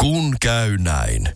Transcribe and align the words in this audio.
Kun 0.00 0.36
käy 0.40 0.78
näin. 0.78 1.28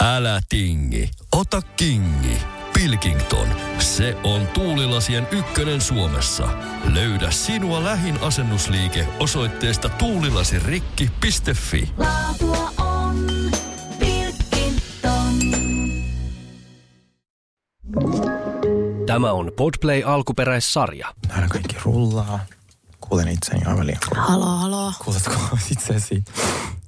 Älä 0.00 0.40
tingi, 0.48 1.10
ota 1.32 1.62
kingi. 1.76 2.38
Pilkington, 2.74 3.48
se 3.78 4.16
on 4.24 4.46
tuulilasien 4.46 5.28
ykkönen 5.30 5.80
Suomessa. 5.80 6.48
Löydä 6.94 7.30
sinua 7.30 7.84
lähin 7.84 8.18
asennusliike 8.20 9.08
osoitteesta 9.20 9.88
tuulilasirikki.fi. 9.88 11.90
Laatua 11.98 12.70
on 12.78 13.26
Pilkington. 13.98 15.38
Tämä 19.06 19.32
on 19.32 19.52
Podplay 19.56 20.02
alkuperäissarja. 20.06 21.14
Aina 21.30 21.48
kaikki 21.48 21.76
rullaa. 21.84 22.40
Kuulen 23.12 23.28
itseni 23.28 23.64
aivan 23.64 23.86
liian 23.86 24.00
kovaa. 24.08 24.24
Halo, 24.24 24.46
halo. 24.46 24.92
Kuuletko 25.04 25.32
itsesi? 25.72 26.24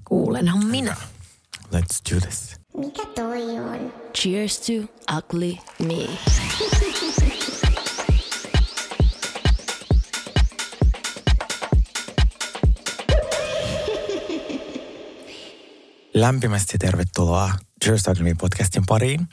Kuulenhan 0.04 0.66
minä. 0.66 0.96
Let's 1.64 2.14
do 2.14 2.21
this. 2.21 2.57
Mikä 2.76 3.03
toi 3.14 3.58
on? 3.58 3.93
Cheers 4.18 4.61
to 4.61 4.72
ugly 5.17 5.57
me. 5.79 6.08
Lämpimästi 16.14 16.79
tervetuloa 16.79 17.50
Cheers 17.84 18.09
Academy 18.09 18.34
podcastin 18.34 18.82
pariin. 18.86 19.29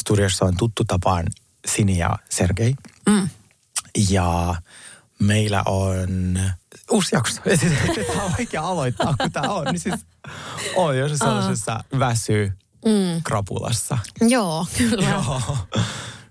Studiossa 0.00 0.44
on 0.44 0.56
tuttu 0.56 0.84
tapaan 0.84 1.26
Sini 1.66 1.98
ja 1.98 2.18
Sergei. 2.30 2.74
Mm. 3.08 3.28
Ja 4.10 4.54
meillä 5.18 5.62
on 5.66 6.38
uusi 6.90 7.16
jakso. 7.16 7.40
Tämä 8.12 8.22
on 8.24 8.32
vaikea 8.38 8.62
aloittaa, 8.62 9.14
kun 9.20 9.32
tämä 9.32 9.48
on. 9.54 9.64
Niin 9.64 9.80
siis 9.80 10.06
on 10.76 10.98
jos 10.98 11.12
sellaisessa 11.18 11.84
väsy 11.98 12.52
Mm. 12.84 13.22
krapulassa. 13.22 13.98
Joo, 14.28 14.66
kyllä. 14.78 15.08
Joo. 15.08 15.56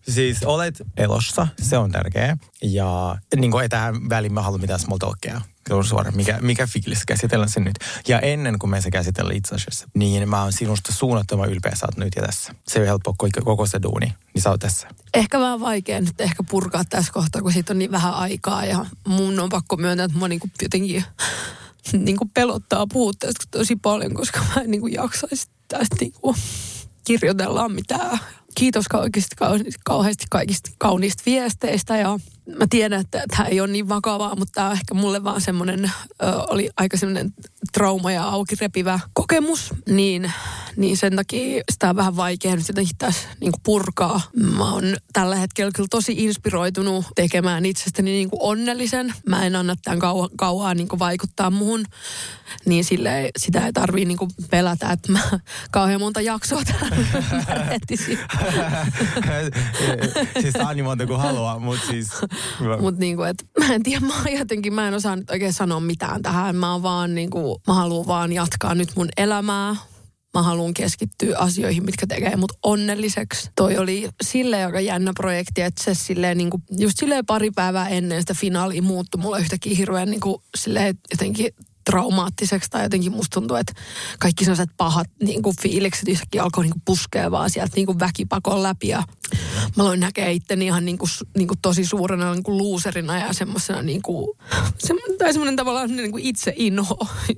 Siis 0.10 0.44
olet 0.44 0.82
elossa, 0.98 1.48
se 1.62 1.78
on 1.78 1.92
tärkeä. 1.92 2.38
Ja 2.62 3.18
niin 3.36 3.52
kuin 3.52 3.62
ei 3.62 3.70
tähän 3.70 4.10
väliin 4.10 4.34
mä 4.34 4.42
halua 4.42 4.58
mitään 4.58 4.80
small 4.80 4.98
talkia. 4.98 5.42
Suora, 5.82 6.12
mikä, 6.12 6.38
mikä 6.42 6.68
fiilis 6.68 7.06
käsitellään 7.08 7.50
sen 7.50 7.64
nyt. 7.64 7.76
Ja 8.08 8.20
ennen 8.20 8.60
kuin 8.60 8.70
me 8.70 8.82
se 8.82 8.92
käsitellään 8.92 9.38
itse 9.38 9.56
asiassa, 9.56 9.88
niin 9.96 10.30
mä 10.30 10.44
oon 10.44 10.54
sinusta 10.54 10.94
suunnattoman 10.94 11.50
ylpeä, 11.50 11.76
sä 11.76 11.86
oot 11.86 11.98
nyt 11.98 12.14
ja 12.16 12.22
tässä. 12.22 12.54
Se 12.68 12.80
on 12.80 12.86
helppo 12.86 13.16
koko, 13.18 13.42
koko 13.44 13.66
se 13.66 13.82
duuni, 13.84 14.14
niin 14.34 14.42
sä 14.42 14.50
oot 14.50 14.60
tässä. 14.60 14.88
Ehkä 15.14 15.40
vähän 15.40 15.60
vaikea 15.60 16.02
nyt 16.02 16.22
ehkä 16.22 16.44
purkaa 16.50 16.84
tässä 16.86 17.14
kohtaa, 17.14 17.42
kun 17.42 17.54
siitä 17.54 17.74
on 17.74 17.80
niin 17.80 17.92
vähän 17.92 18.14
aikaa 18.14 18.66
ja 18.66 18.86
mun 19.08 19.40
on 19.40 19.50
pakko 19.50 19.78
myöntää, 19.78 20.06
että 20.06 20.18
mua 20.18 20.28
niinku 20.28 20.50
jotenkin 20.62 21.06
niinku 21.94 22.30
pelottaa 22.34 22.88
puhua 22.88 23.12
tästä 23.20 23.46
tosi 23.52 23.76
paljon, 23.76 24.14
koska 24.14 24.40
mä 24.40 24.62
en 24.62 24.72
niinku 24.72 24.88
jaksaisi 24.88 25.48
tästä 25.68 25.96
niinku 26.00 26.36
kirjoitella 27.04 27.70
mitään. 27.70 28.20
Kiitos 28.56 28.88
kaikista, 28.88 29.36
kauheasti 29.86 30.26
kaikista 30.30 30.72
kauniista 30.78 31.24
viesteistä 31.26 31.98
ja 31.98 32.20
mä 32.48 32.66
tiedän, 32.70 33.00
että 33.00 33.24
tämä 33.28 33.50
ei 33.50 33.60
ole 33.60 33.68
niin 33.68 33.90
vakavaa, 33.90 34.36
mutta 34.36 34.52
tämä 34.54 34.68
on 34.68 34.74
ehkä 34.74 34.94
mulle 34.94 35.24
vaan 35.24 35.42
semmoinen, 35.42 35.92
oli 36.50 36.70
aika 36.78 36.98
semmoinen 36.98 37.34
trauma 37.74 38.12
ja 38.12 38.24
auki 38.24 38.56
repivä 38.62 39.00
kokemus, 39.14 39.74
niin, 39.90 40.32
niin 40.76 40.98
sen 40.98 41.16
takia 41.16 41.64
sitä 41.72 41.90
on 41.90 41.96
vähän 41.96 42.16
vaikea 42.16 42.56
nyt 42.56 42.68
jotenkin 42.68 42.98
tässä 42.98 43.28
niin 43.42 43.54
purkaa. 43.64 44.22
Mä 44.58 44.74
oon 44.74 44.96
tällä 45.14 45.36
hetkellä 45.36 45.72
kyllä 45.76 45.88
tosi 45.92 46.14
inspiroitunut 46.18 47.06
tekemään 47.16 47.66
itsestäni 47.66 48.12
niin 48.12 48.30
kuin 48.30 48.40
onnellisen. 48.42 49.14
Mä 49.28 49.46
en 49.46 49.56
anna 49.56 49.76
tämän 49.84 50.00
kauan, 50.00 50.30
kauan 50.38 50.78
niin 50.78 50.88
kuin 50.88 51.00
vaikuttaa 51.00 51.50
muhun, 51.50 51.86
niin 52.66 52.84
sille 52.84 53.30
sitä 53.38 53.66
ei 53.66 53.74
tarvii 53.74 54.06
niin 54.06 54.18
kuin 54.18 54.32
pelätä, 54.50 54.92
että 54.92 55.12
mä 55.12 55.20
kauhean 55.72 56.02
monta 56.02 56.22
jaksoa 56.22 56.62
täällä 56.64 56.96
siis 60.42 60.54
saa 60.54 60.74
niin 60.74 60.86
monta 60.86 61.08
kuin 61.08 61.20
haluaa, 61.20 61.60
mutta 61.60 61.88
siis... 61.88 62.10
Mutta 62.82 63.00
niinku, 63.00 63.24
et, 63.24 63.44
mä 63.60 63.74
en 63.74 63.84
tiedä, 63.84 64.06
mä 64.06 64.24
jotenkin, 64.38 64.74
mä 64.74 64.88
en 64.88 64.94
osaa 64.94 65.16
nyt 65.16 65.30
oikein 65.30 65.54
sanoa 65.54 65.80
mitään 65.80 66.22
tähän. 66.22 66.56
Mä 66.56 66.72
oon 66.72 66.84
vaan 66.84 67.16
niinku, 67.16 67.62
mä 67.68 67.74
haluan 67.74 68.08
vaan 68.08 68.34
jatkaa 68.34 68.76
nyt 68.76 68.90
mun 68.96 69.10
elämää. 69.18 69.76
Mä 70.34 70.42
haluan 70.42 70.74
keskittyä 70.74 71.38
asioihin, 71.38 71.86
mitkä 71.86 72.08
tekee 72.08 72.36
mut 72.36 72.52
onnelliseksi. 72.64 73.50
Toi 73.56 73.78
oli 73.78 74.10
sille 74.24 74.66
aika 74.66 74.80
jännä 74.80 75.12
projekti, 75.18 75.62
että 75.62 75.84
se 75.84 75.94
silleen 75.94 76.38
niinku, 76.38 76.62
just 76.78 76.98
silleen 76.98 77.26
pari 77.26 77.52
päivää 77.52 77.90
ennen 77.90 78.22
sitä 78.22 78.34
finaalia 78.34 78.82
muuttui 78.82 79.22
mulle 79.22 79.40
yhtäkkiä 79.40 79.76
hirveän 79.76 80.10
niinku, 80.10 80.44
silleen 80.58 80.98
jotenkin 81.12 81.52
traumaattiseksi 81.86 82.70
tai 82.70 82.84
jotenkin 82.84 83.12
musta 83.12 83.34
tuntuu, 83.34 83.58
että 83.58 83.74
kaikki 84.20 84.46
sellaiset 84.46 84.70
pahat 84.78 85.08
niin 85.24 85.42
kuin 85.42 85.56
fiilikset 85.62 86.08
yhtäkkiä 86.08 86.44
alkoi 86.44 86.64
niin 86.64 86.74
kuin 86.74 86.82
puskea 86.86 87.32
vaan 87.32 87.50
sieltä 87.50 87.76
niin 87.76 87.86
kuin 87.86 88.00
väkipakon 88.00 88.64
läpi 88.64 88.88
ja 88.88 89.04
mä 89.78 89.84
aloin 89.84 90.00
näkeä 90.00 90.30
itteni 90.30 90.66
ihan 90.66 90.86
niin 90.86 90.98
kuin, 90.98 91.10
niin 91.38 91.48
kuin 91.48 91.60
tosi 91.62 91.86
suurena 91.86 92.34
niin 92.34 92.44
kuin 92.44 92.58
luuserina 92.58 93.18
ja 93.18 93.34
semmoisena 93.34 93.82
niin 93.82 94.02
kuin, 94.02 94.38
se, 94.78 94.94
tai 95.18 95.34
semmoinen 95.34 95.56
tavallaan 95.56 95.96
niin 95.96 96.12
kuin 96.12 96.24
itse 96.24 96.54
inho 96.56 96.98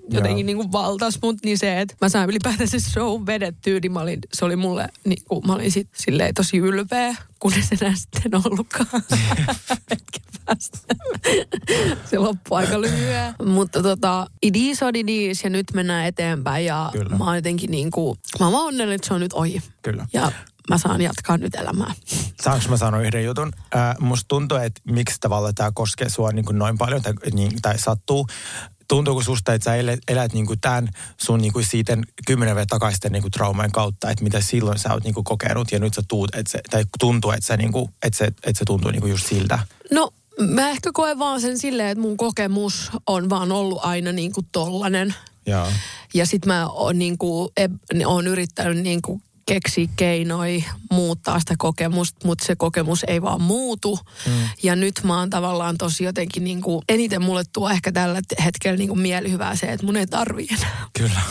jotenkin 0.10 0.46
niin 0.46 0.58
kuin 0.58 0.72
valtas 0.72 1.20
mut, 1.22 1.38
niin 1.44 1.58
se, 1.58 1.82
että 1.82 1.96
mä 2.02 2.10
sain 2.10 2.30
ylipäätään 2.30 2.70
se 2.70 2.80
show 2.80 3.22
vedettyä, 3.26 3.80
niin 3.80 3.92
mä 3.92 4.00
olin, 4.00 4.20
se 4.34 4.46
oli 4.46 4.56
mulle, 4.56 4.90
niin 5.06 5.24
kuin, 5.28 5.48
mä 5.48 5.54
olin 5.54 5.72
sit 5.72 5.90
silleen 5.98 6.34
tosi 6.34 6.58
ylpeä, 6.58 7.16
kunnes 7.40 7.72
enää 7.72 7.94
sitten 7.96 8.36
ollutkaan 8.36 9.04
hetken 9.92 10.24
päästä. 10.46 10.78
se 12.10 12.18
loppui 12.18 12.58
aika 12.58 12.82
lyhyen. 12.82 13.34
Mutta 13.46 13.84
tota, 13.84 14.28
idis 14.42 14.84
on 14.84 14.96
idis 14.96 15.44
ja 15.44 15.50
nyt 15.50 15.74
mennään 15.74 16.06
eteenpäin 16.06 16.66
ja 16.66 16.90
Kyllä. 16.94 17.18
mä 17.18 17.26
oon 17.26 17.36
jotenkin 17.36 17.72
niin 17.72 17.92
kuin, 17.92 18.18
mä 18.40 18.48
oon 18.48 18.56
onnellinen, 18.56 18.96
että 18.96 19.08
se 19.08 19.14
on 19.14 19.20
nyt 19.20 19.34
ohi. 19.34 19.62
Kyllä. 19.82 20.08
Ja 20.14 20.32
mä 20.70 20.78
saan 20.78 21.02
jatkaa 21.02 21.38
nyt 21.38 21.56
elämää. 21.56 21.94
Saanko 22.42 22.70
mä 22.70 22.78
sanoa 22.78 23.02
yhden 23.02 23.24
jutun? 23.24 23.52
Äh, 23.76 23.96
musta 24.00 24.26
tuntuu, 24.28 24.58
että 24.58 24.82
miksi 24.92 25.18
tavallaan 25.20 25.56
tämä 25.56 25.72
koskee 25.74 26.10
sua 26.10 26.32
niin 26.32 26.46
kuin 26.46 26.60
noin 26.60 26.78
paljon 26.78 27.02
tai, 27.02 27.14
niin, 27.34 27.52
tai 27.62 27.80
sattuu. 27.80 28.28
Tuntuuko 28.88 29.24
susta, 29.24 29.54
että 29.54 29.64
sä 29.64 29.76
elät, 29.76 30.00
elät 30.08 30.34
niin 30.34 30.46
kuin 30.46 30.60
tämän 30.60 30.90
sun 31.22 31.42
niin 31.42 31.54
kuin 31.54 31.66
siitä 31.66 31.98
kymmenen 32.28 32.56
vuotta 32.56 32.76
takaisten 32.76 33.12
niin 33.12 33.22
kuin 33.22 33.32
trauman 33.32 33.72
kautta, 33.72 34.10
että 34.10 34.24
mitä 34.24 34.42
silloin 34.42 34.80
sä 34.80 34.94
oot 34.94 35.04
niin 35.04 35.14
kuin 35.14 35.24
kokenut 35.24 35.72
ja 35.72 35.80
nyt 35.80 35.94
sä 35.94 36.02
tuut, 36.08 36.36
että 36.36 36.52
se, 36.52 36.62
tai 36.70 36.84
tuntuu, 37.00 37.32
että, 37.32 37.46
sä, 37.46 37.58
niin 37.58 37.72
kuin, 37.72 37.90
että, 38.04 38.18
se, 38.18 38.26
että 38.26 38.60
se 38.60 38.66
tuntuu 38.66 38.92
niin 38.92 39.02
kuin 39.02 39.12
just 39.12 39.28
siltä. 39.28 39.60
No 39.92 40.12
mä 40.40 40.70
ehkä 40.70 40.90
koen 40.94 41.20
vaan 41.20 41.42
sen 41.42 41.58
silleen, 41.58 41.90
että 41.90 42.02
mun 42.02 42.18
kokemus 42.18 42.92
on 43.08 43.30
vaan 43.30 43.52
ollut 43.52 43.80
aina 43.82 44.12
niin 44.12 44.34
kuin 44.34 44.48
tollanen. 44.52 45.16
Joo. 45.46 45.68
Ja 46.14 46.26
sit 46.26 46.46
mä 46.46 46.68
oon, 46.68 47.00
niin 47.00 47.18
kuin, 47.18 47.50
oon 48.06 48.28
yrittänyt 48.28 48.78
niin 48.78 49.02
kuin 49.02 49.22
keksiä 49.46 49.88
keinoja 49.96 50.64
muuttaa 50.92 51.40
sitä 51.40 51.56
kokemusta, 51.58 52.28
mutta 52.28 52.46
se 52.46 52.56
kokemus 52.56 53.04
ei 53.08 53.22
vaan 53.22 53.42
muutu. 53.42 54.00
Mm. 54.26 54.32
Ja 54.64 54.76
nyt 54.76 54.96
mä 55.04 55.20
oon 55.20 55.30
tavallaan 55.30 55.78
tosi 55.78 56.04
jotenkin 56.04 56.44
niin 56.44 56.62
kuin, 56.62 56.82
eniten 56.90 57.22
mulle 57.22 57.44
tuo 57.54 57.70
ehkä 57.70 57.92
tällä 57.92 58.22
hetkellä 58.44 58.78
niin 58.78 58.90
kuin 58.90 59.00
mielihyvää 59.00 59.56
se, 59.56 59.66
että 59.66 59.86
mun 59.86 59.98
ei 59.98 60.08
tarvii 60.08 60.48
enää. 60.52 60.88
Kyllä. 60.98 61.22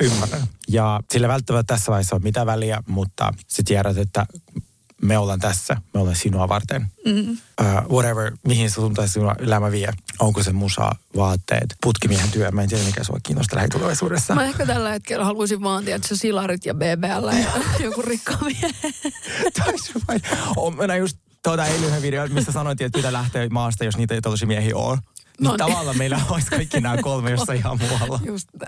Ymmärrän. 0.00 0.42
Ja 0.68 1.00
sillä 1.12 1.28
välttämättä 1.28 1.74
tässä 1.74 1.90
vaiheessa 1.90 2.16
on 2.16 2.22
mitä 2.22 2.46
väliä, 2.46 2.82
mutta 2.86 3.32
sä 3.48 3.62
tiedät, 3.64 3.98
että 3.98 4.26
me 5.02 5.18
ollaan 5.18 5.40
tässä, 5.40 5.76
me 5.94 6.00
ollaan 6.00 6.16
sinua 6.16 6.48
varten. 6.48 6.86
Mm. 7.06 7.30
Uh, 7.30 7.36
whatever, 7.96 8.32
mihin 8.46 8.70
suuntaan 8.70 9.08
sinua 9.08 9.34
elämä 9.38 9.70
vie. 9.70 9.92
Onko 10.18 10.42
se 10.42 10.52
musa, 10.52 10.90
vaatteet, 11.16 11.74
putkimiehen 11.82 12.30
työ. 12.30 12.50
Mä 12.50 12.62
en 12.62 12.68
tiedä, 12.68 12.84
mikä 12.84 13.04
sua 13.04 13.18
kiinnostaa 13.22 13.56
lähitulevaisuudessa. 13.56 14.34
Mä 14.34 14.44
ehkä 14.44 14.66
tällä 14.66 14.90
hetkellä 14.90 15.24
haluaisin 15.24 15.62
vaan, 15.62 15.84
tiedätkö, 15.84 16.16
silarit 16.16 16.66
ja 16.66 16.74
BBL 16.74 17.28
ja 17.28 17.62
joku 17.84 18.02
rikkaamia. 18.02 18.68
on, 20.56 20.76
mä 20.76 20.96
just 20.96 21.16
tuota 21.42 21.66
eilen 21.66 21.84
yhden 21.88 22.02
video, 22.02 22.28
missä 22.28 22.52
sanoitin, 22.52 22.86
että 22.86 22.96
pitää 22.98 23.12
lähteä 23.12 23.48
maasta, 23.48 23.84
jos 23.84 23.96
niitä 23.96 24.14
ei 24.14 24.20
tällaisia 24.20 24.48
miehiä 24.48 24.76
ole. 24.76 24.96
Niin 24.96 25.04
No 25.40 25.50
niin. 25.50 25.58
tavallaan 25.58 25.98
meillä 25.98 26.20
olisi 26.28 26.50
kaikki 26.50 26.80
nämä 26.80 26.96
kolme 27.02 27.30
jossain 27.30 27.58
ihan 27.58 27.78
muualla. 27.78 28.20
Just 28.24 28.48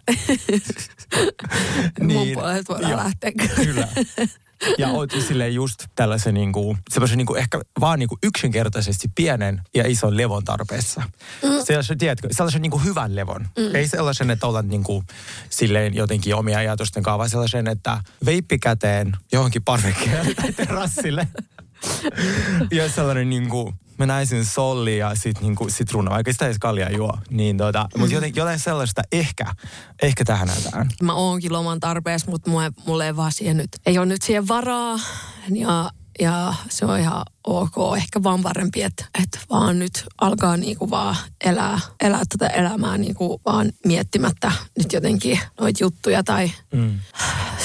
Mun 1.99 2.07
Niin, 2.09 2.35
puolesta 2.35 2.73
voidaan 2.73 2.91
joo. 2.93 3.01
lähteä. 3.05 3.33
Kyllä. 3.57 3.89
Ja 4.79 4.89
oot 4.89 5.11
silleen 5.29 5.55
just 5.55 5.85
tällaisen 5.95 6.35
niinku, 6.35 6.77
semmoisen 6.91 7.19
niinku 7.19 7.35
ehkä 7.35 7.61
vaan 7.81 7.99
niinku 7.99 8.19
yksinkertaisesti 8.23 9.09
pienen 9.15 9.63
ja 9.75 9.87
ison 9.87 10.17
levon 10.17 10.45
tarpeessa. 10.45 11.03
Mm. 11.43 11.49
Sellaisen, 11.65 11.99
tiedätkö, 11.99 12.29
sellaisen 12.31 12.63
niinku 12.63 12.79
hyvän 12.79 13.17
levon. 13.17 13.49
Mm. 13.59 13.75
Ei 13.75 13.89
sellaisen, 13.89 14.31
että 14.31 14.47
ollaan 14.47 14.69
niinku 14.69 15.05
silleen 15.51 15.95
jotenkin 15.95 16.35
omia 16.35 16.59
ajatusten 16.59 17.03
kanssa, 17.03 17.19
vaan 17.19 17.31
sellaisen, 17.31 17.69
että 17.69 18.01
veippi 18.25 18.59
käteen 18.59 19.17
johonkin 19.33 19.63
parvekkeelle 19.63 20.35
tai 20.35 20.53
terassille. 20.53 21.29
ja 22.71 22.89
sellainen 22.89 23.31
niinku, 23.31 23.75
mä 23.99 24.07
näin 24.07 24.27
sen 24.27 24.45
solli 24.45 24.99
ja 24.99 25.15
sit 25.15 25.41
niinku 25.41 25.67
sitruuna, 25.69 26.11
vaikka 26.11 26.33
sitä 26.33 26.45
ei 26.45 26.49
edes 26.49 26.59
kaljaa 26.59 26.91
juo. 26.91 27.19
Niin 27.31 27.57
tota, 27.57 27.89
mm. 27.95 28.01
mutta 28.01 28.15
joten, 28.15 28.37
jotain 28.37 28.59
sellaista 28.59 29.03
ehkä, 29.13 29.47
ehkä 30.03 30.25
tähän 30.25 30.49
näytään. 30.49 30.89
Mä 31.03 31.15
oonkin 31.15 31.53
loman 31.53 31.81
tarpeessa, 31.81 32.31
mutta 32.31 32.51
mulle, 32.51 32.73
mulle 32.87 33.07
ei 33.07 33.17
vaan 33.17 33.33
siihen 33.33 33.57
nyt, 33.57 33.71
ei 33.87 33.99
ole 33.99 34.07
nyt 34.07 34.23
siihen 34.23 34.49
varaa. 34.49 34.99
Ja 35.51 35.91
ja 36.21 36.55
se 36.69 36.87
on 36.87 36.99
ihan 36.99 37.23
ok. 37.47 37.75
Ehkä 37.97 38.23
vaan 38.23 38.43
parempi, 38.43 38.83
että, 38.83 39.05
että 39.23 39.39
vaan 39.51 39.79
nyt 39.79 40.05
alkaa 40.21 40.57
niinku 40.57 40.91
vaan 40.91 41.17
elää, 41.45 41.81
elää 42.03 42.23
tätä 42.29 42.47
elämää 42.47 42.99
niinku 42.99 43.41
vaan 43.47 43.73
miettimättä 43.87 44.53
nyt 44.79 44.93
jotenkin 44.93 45.41
noita 45.61 45.85
juttuja 45.85 46.25
tai 46.25 46.51
Mm. 46.75 46.99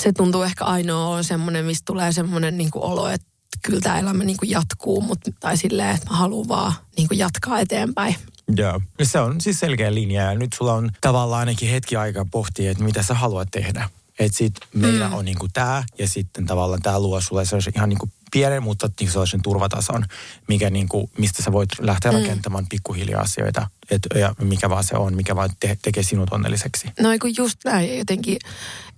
se 0.02 0.14
tuntuu 0.14 0.44
ehkä 0.44 0.66
ainoa 0.66 1.08
on 1.08 1.24
semmoinen, 1.24 1.66
mistä 1.66 1.86
tulee 1.86 2.12
semmoinen 2.12 2.58
niinku 2.58 2.86
olo, 2.86 3.10
että 3.10 3.28
kyllä 3.62 3.82
tämä 3.82 4.00
elämä 4.00 4.24
niinku 4.24 4.46
jatkuu, 4.46 5.02
mutta 5.02 5.32
tai 5.40 5.58
silleen, 5.58 5.96
että 5.96 6.10
mä 6.10 6.18
haluan 6.18 6.48
vaan 6.48 6.74
niinku 6.98 7.14
jatkaa 7.14 7.60
eteenpäin. 7.60 8.16
Joo. 8.56 8.82
Se 9.04 9.20
on 9.20 9.42
siis 9.42 9.60
selkeä 9.60 9.94
linja 9.94 10.24
ja 10.24 10.36
nyt 10.36 10.54
sulla 10.54 10.74
on 10.74 10.92
tavallaan 11.02 11.40
ainakin 11.40 11.70
hetki 11.70 11.96
aikaa 11.96 12.26
pohtia, 12.32 12.72
että 12.72 12.84
mitä 12.84 13.04
sä 13.04 13.14
haluat 13.14 13.48
tehdä. 13.52 13.90
Että 14.20 14.38
sit 14.38 14.54
meillä 14.74 15.08
mm. 15.08 15.14
on 15.14 15.26
niinku 15.26 15.48
tää 15.54 15.84
ja 16.00 16.08
sitten 16.08 16.46
tavallaan 16.46 16.82
tää 16.82 17.00
luo 17.00 17.22
sulle 17.22 17.46
sellaisen 17.46 17.74
ihan 17.76 17.90
niinku 17.90 18.10
pienen, 18.32 18.64
mutta 18.64 18.90
niinku 19.00 19.12
sellaisen 19.12 19.42
turvatason, 19.42 20.06
mikä 20.48 20.70
niinku, 20.70 21.10
mistä 21.18 21.44
sä 21.44 21.52
voit 21.52 21.70
lähteä 21.80 22.12
mm. 22.12 22.18
rakentamaan 22.18 22.68
pikkuhiljaa 22.70 23.22
asioita. 23.22 23.68
Et, 23.92 24.02
ja 24.16 24.36
mikä 24.42 24.70
vaan 24.70 24.84
se 24.84 24.96
on, 24.96 25.16
mikä 25.16 25.36
vaan 25.36 25.50
te, 25.60 25.78
tekee 25.82 26.04
sinut 26.04 26.30
onnelliseksi. 26.32 26.88
No 27.00 27.10
kun 27.22 27.36
just 27.38 27.60
näin 27.66 27.98
jotenkin, 27.98 28.38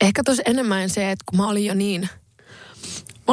ehkä 0.01 0.24
tos 0.24 0.42
enemmän 0.45 0.89
se, 0.89 1.12
että 1.12 1.24
kun 1.25 1.38
mä 1.38 1.47
olin 1.47 1.65
jo 1.65 1.74
niin, 1.74 2.09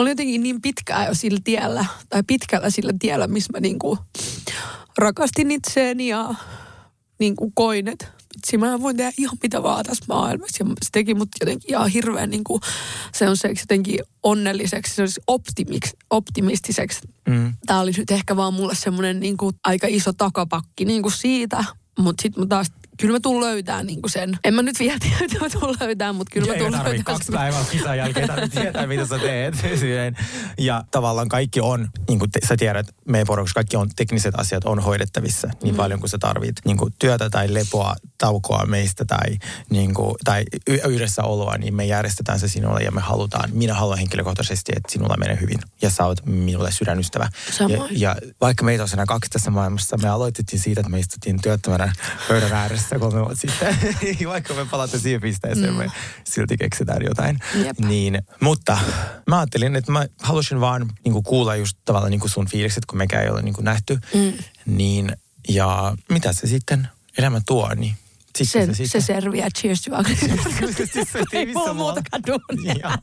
olin 0.00 0.10
jotenkin 0.10 0.42
niin 0.42 0.62
pitkään 0.62 1.06
jo 1.06 1.14
sillä 1.14 1.38
tiellä, 1.44 1.84
tai 2.08 2.22
pitkällä 2.26 2.70
sillä 2.70 2.92
tiellä, 2.98 3.26
missä 3.26 3.52
mä 3.52 3.60
niinku 3.60 3.98
rakastin 4.98 5.50
itseäni 5.50 6.08
ja 6.08 6.34
niinku 7.18 7.52
koin, 7.54 7.88
että 7.88 8.06
vitsi, 8.36 8.58
mä 8.58 8.80
voin 8.80 8.96
tehdä 8.96 9.12
ihan 9.18 9.36
mitä 9.42 9.62
vaan 9.62 9.84
tässä 9.84 10.04
maailmassa. 10.08 10.64
Ja 10.64 10.70
se 10.82 10.88
teki 10.92 11.14
mut 11.14 11.28
jotenkin 11.40 11.70
ihan 11.70 11.88
hirveän 11.88 12.30
niinku, 12.30 12.60
se 13.14 13.28
on 13.28 13.36
se 13.36 13.48
jotenkin 13.48 14.00
onnelliseksi, 14.22 14.94
se 14.94 15.02
olisi 15.02 15.20
optimiksi, 15.26 15.96
optimistiseksi. 16.10 17.00
Mm. 17.28 17.54
Tämä 17.66 17.80
oli 17.80 17.90
nyt 17.96 18.10
ehkä 18.10 18.36
vaan 18.36 18.54
mulle 18.54 18.74
semmoinen 18.74 19.20
niinku 19.20 19.52
aika 19.64 19.86
iso 19.90 20.12
takapakki 20.12 20.84
niinku 20.84 21.10
siitä, 21.10 21.64
mutta 21.98 22.22
sitten 22.22 22.42
mä 22.42 22.46
taas 22.46 22.72
kyllä 23.00 23.12
mä 23.12 23.20
tuun 23.20 23.40
löytää 23.40 23.82
niinku 23.82 24.08
sen. 24.08 24.38
En 24.44 24.54
mä 24.54 24.62
nyt 24.62 24.78
vielä 24.78 24.98
tiedä, 25.00 25.16
että 25.20 25.38
mä 25.40 25.48
tuun 25.60 25.76
löytää, 25.80 26.12
mutta 26.12 26.30
kyllä 26.32 26.46
Ja 26.46 26.52
mä 26.52 26.58
tuun 26.58 26.84
löytää. 26.84 27.04
kaksi 27.04 27.32
päivää 27.32 27.64
kisan 27.70 27.98
jälkeen 27.98 28.26
tarvitse 28.28 28.60
tietää, 28.60 28.86
mitä 28.86 29.06
sä 29.06 29.18
teet. 29.18 29.54
Ja 30.58 30.84
tavallaan 30.90 31.28
kaikki 31.28 31.60
on, 31.60 31.88
niin 32.08 32.18
kuin 32.18 32.30
te, 32.30 32.40
sä 32.48 32.56
tiedät, 32.56 32.86
meidän 33.08 33.26
porukassa 33.26 33.54
kaikki 33.54 33.76
on, 33.76 33.88
tekniset 33.96 34.34
asiat 34.38 34.64
on 34.64 34.80
hoidettavissa 34.80 35.48
niin 35.62 35.74
mm. 35.74 35.76
paljon 35.76 36.00
kuin 36.00 36.10
sä 36.10 36.18
tarvit. 36.18 36.56
Niin 36.64 36.76
kuin 36.76 36.94
työtä 36.98 37.30
tai 37.30 37.54
lepoa, 37.54 37.94
taukoa 38.18 38.66
meistä 38.66 39.04
tai, 39.04 39.38
niin 39.70 39.94
kuin, 39.94 40.14
tai 40.24 40.44
y- 40.66 40.80
yhdessä 40.88 41.22
oloa, 41.22 41.58
niin 41.58 41.74
me 41.74 41.84
järjestetään 41.84 42.40
se 42.40 42.48
sinulle 42.48 42.80
ja 42.80 42.90
me 42.90 43.00
halutaan, 43.00 43.50
minä 43.52 43.74
haluan 43.74 43.98
henkilökohtaisesti, 43.98 44.72
että 44.76 44.92
sinulla 44.92 45.16
menee 45.18 45.38
hyvin 45.40 45.58
ja 45.82 45.90
sä 45.90 46.06
oot 46.06 46.26
minulle 46.26 46.72
sydänystävä. 46.72 47.24
Ja, 47.46 47.52
Samoin. 47.52 48.00
ja 48.00 48.16
vaikka 48.40 48.64
meitä 48.64 48.82
on 48.82 48.88
enää 48.92 49.06
kaksi 49.06 49.30
tässä 49.30 49.50
maailmassa, 49.50 49.96
me 50.02 50.08
aloitettiin 50.08 50.60
siitä, 50.60 50.80
että 50.80 50.90
me 50.90 50.98
istuttiin 50.98 51.42
työttömänä 51.42 51.92
pöydän 52.28 52.52
ääressä 52.52 52.87
kolme 52.98 53.20
vuotta 53.20 53.36
sitten. 53.36 53.76
vaikka 54.28 54.54
me 54.54 54.64
palataan 54.64 55.00
siihen 55.00 55.20
pisteeseen, 55.20 55.70
mm. 55.70 55.76
me 55.78 55.86
silti 56.24 56.56
keksitään 56.56 57.02
jotain. 57.04 57.38
Jep. 57.64 57.78
Niin, 57.78 58.22
mutta 58.40 58.78
mä 59.26 59.38
ajattelin, 59.38 59.76
että 59.76 59.92
mä 59.92 60.06
halusin 60.22 60.60
vaan 60.60 60.90
niin 61.04 61.22
kuulla 61.22 61.56
just 61.56 61.78
tavallaan 61.84 62.10
niin 62.10 62.28
sun 62.28 62.48
fiilikset, 62.48 62.86
kun 62.86 62.98
mekään 62.98 63.24
ei 63.24 63.30
ole 63.30 63.42
niin 63.42 63.54
nähty. 63.60 63.98
Mm. 64.14 64.32
Niin, 64.66 65.16
ja 65.48 65.96
mitä 66.08 66.32
se 66.32 66.46
sitten 66.46 66.88
elämä 67.18 67.40
tuo, 67.46 67.74
niin 67.74 67.94
sitten 68.44 68.66
Se, 68.66 68.74
se, 68.74 68.76
se 68.76 68.84
sitten... 68.84 69.02
selviää. 69.02 69.48
Cheers 69.58 69.82
to 69.82 69.96
aggressiivisuus. 69.96 70.76
Siis 70.92 71.12
se 71.12 71.22
Ei 71.32 71.52
mulla 71.52 71.74
muutakaan 71.74 72.22
duunia. 72.26 72.98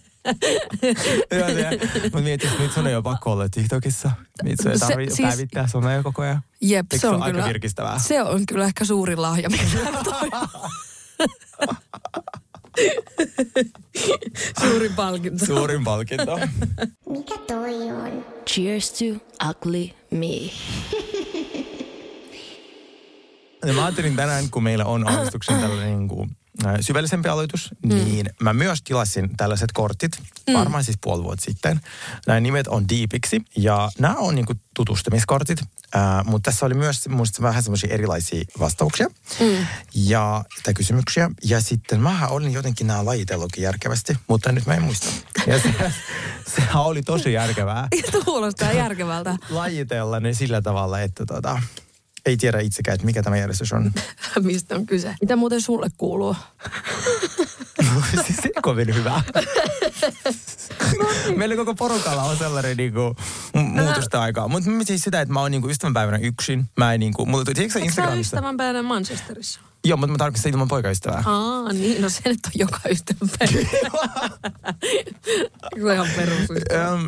Joo. 1.38 1.48
Se- 1.48 2.00
Mutta 2.02 2.18
mietin, 2.20 2.48
että 2.50 2.62
nyt 2.62 2.72
sun 2.72 2.86
ei 2.86 2.94
ole 2.94 3.02
pakko 3.02 3.32
olla 3.32 3.48
TikTokissa. 3.48 4.10
Nyt 4.42 4.60
sun 4.62 4.72
ei 4.72 4.78
Se- 4.78 4.86
tarvitse 4.86 5.14
siis- 5.16 5.28
päivittää 5.28 5.66
somea 5.66 6.02
koko 6.02 6.22
ajan. 6.22 6.42
Jep, 6.60 6.86
Eikö 6.92 7.00
se 7.00 7.08
on, 7.08 7.22
aika 7.22 7.32
kyllä, 7.32 7.46
virkistävää? 7.48 7.98
se 7.98 8.22
on 8.22 8.46
kyllä 8.46 8.64
ehkä 8.64 8.84
suurin 8.84 9.22
lahja, 9.22 9.50
mikä 9.50 9.64
toi. 10.04 10.30
Suurin 14.60 14.94
palkinto. 14.94 15.46
Suurin 15.46 15.84
palkinto. 15.84 16.38
Mikä 17.10 17.34
toi 17.46 17.90
on? 17.90 18.24
Cheers 18.50 18.92
to 18.92 19.04
ugly 19.50 19.88
me. 20.10 20.50
Ja 23.66 23.72
mä 23.72 23.84
ajattelin 23.84 24.16
tänään, 24.16 24.50
kun 24.50 24.62
meillä 24.62 24.84
on 24.84 25.08
aavistuksen 25.08 25.60
tällainen 25.60 25.96
niin 25.98 26.08
kuin, 26.08 26.30
syvällisempi 26.80 27.28
aloitus, 27.28 27.70
mm. 27.82 27.88
niin 27.88 28.30
mä 28.40 28.52
myös 28.52 28.82
tilasin 28.82 29.36
tällaiset 29.36 29.72
kortit, 29.72 30.22
varmaan 30.52 30.84
siis 30.84 30.98
puoli 31.00 31.24
vuotta 31.24 31.44
sitten. 31.44 31.80
Nämä 32.26 32.40
nimet 32.40 32.66
on 32.68 32.88
Deepiksi 32.88 33.42
ja 33.56 33.90
nämä 33.98 34.14
on 34.14 34.34
niin 34.34 34.46
kuin 34.46 34.60
tutustumiskortit, 34.74 35.60
äh, 35.96 36.24
mutta 36.24 36.50
tässä 36.50 36.66
oli 36.66 36.74
myös 36.74 37.08
musta 37.08 37.42
vähän 37.42 37.62
semmoisia 37.62 37.94
erilaisia 37.94 38.44
vastauksia 38.58 39.06
mm. 39.40 39.66
ja, 39.94 40.44
tai 40.62 40.74
kysymyksiä. 40.74 41.30
Ja 41.44 41.60
sitten 41.60 42.00
mä 42.00 42.26
olin 42.28 42.52
jotenkin 42.52 42.86
nämä 42.86 43.04
lajitellutkin 43.04 43.64
järkevästi, 43.64 44.16
mutta 44.28 44.52
nyt 44.52 44.66
mä 44.66 44.74
en 44.74 44.82
muista. 44.82 45.06
Ja 45.46 45.58
se, 45.58 45.74
sehän 46.56 46.82
oli 46.82 47.02
tosi 47.02 47.32
järkevää 47.32 47.88
Kuulostaa 48.24 48.72
järkevältä. 48.72 49.36
lajitella 49.50 50.20
ne 50.20 50.34
sillä 50.34 50.62
tavalla, 50.62 51.00
että 51.00 51.26
tota, 51.26 51.62
ei 52.28 52.36
tiedä 52.36 52.60
itsekään, 52.60 52.94
että 52.94 53.06
mikä 53.06 53.22
tämä 53.22 53.36
järjestys 53.36 53.72
on. 53.72 53.92
Mistä 54.42 54.74
on 54.74 54.86
kyse? 54.86 55.14
Mitä 55.20 55.36
muuten 55.36 55.60
sulle 55.60 55.88
kuuluu? 55.96 56.36
siis 58.26 58.36
se 58.42 58.50
on 58.56 58.62
kovin 58.62 58.94
hyvä. 58.94 59.22
Meillä 61.36 61.56
koko 61.56 61.74
porukalla 61.74 62.22
on 62.22 62.36
sellainen 62.36 62.76
niinku, 62.76 63.16
mu- 63.56 63.82
muutosta 63.82 64.20
aikaa. 64.22 64.48
Mutta 64.48 64.70
mä 64.70 64.84
siis 64.84 65.02
sitä, 65.02 65.20
että 65.20 65.34
mä 65.34 65.40
oon 65.40 65.50
niinku 65.50 65.68
ystävänpäivänä 65.68 66.18
yksin. 66.18 66.64
Mä 66.76 66.94
en 66.94 67.00
niinku, 67.00 67.26
mulla 67.26 67.44
tuli, 67.44 67.54
tiedätkö 67.54 67.72
sä 67.72 67.78
Eikö 67.78 67.92
sä 67.92 68.00
Instagramista? 68.00 68.36
ystävänpäivänä 68.36 68.82
Manchesterissa? 68.82 69.60
Joo, 69.84 69.96
mutta 69.96 70.12
mä 70.12 70.18
tarkoitan 70.18 70.38
sitä 70.38 70.48
ilman 70.48 70.68
poikaystävää. 70.68 71.22
Aa, 71.26 71.72
niin. 71.72 72.02
No 72.02 72.08
se 72.08 72.20
nyt 72.24 72.38
on 72.46 72.52
joka 72.54 72.78
ystävänpäivä. 72.90 73.68
Kyllä 75.74 75.94
ihan 75.94 76.08
perusystävä. 76.16 76.98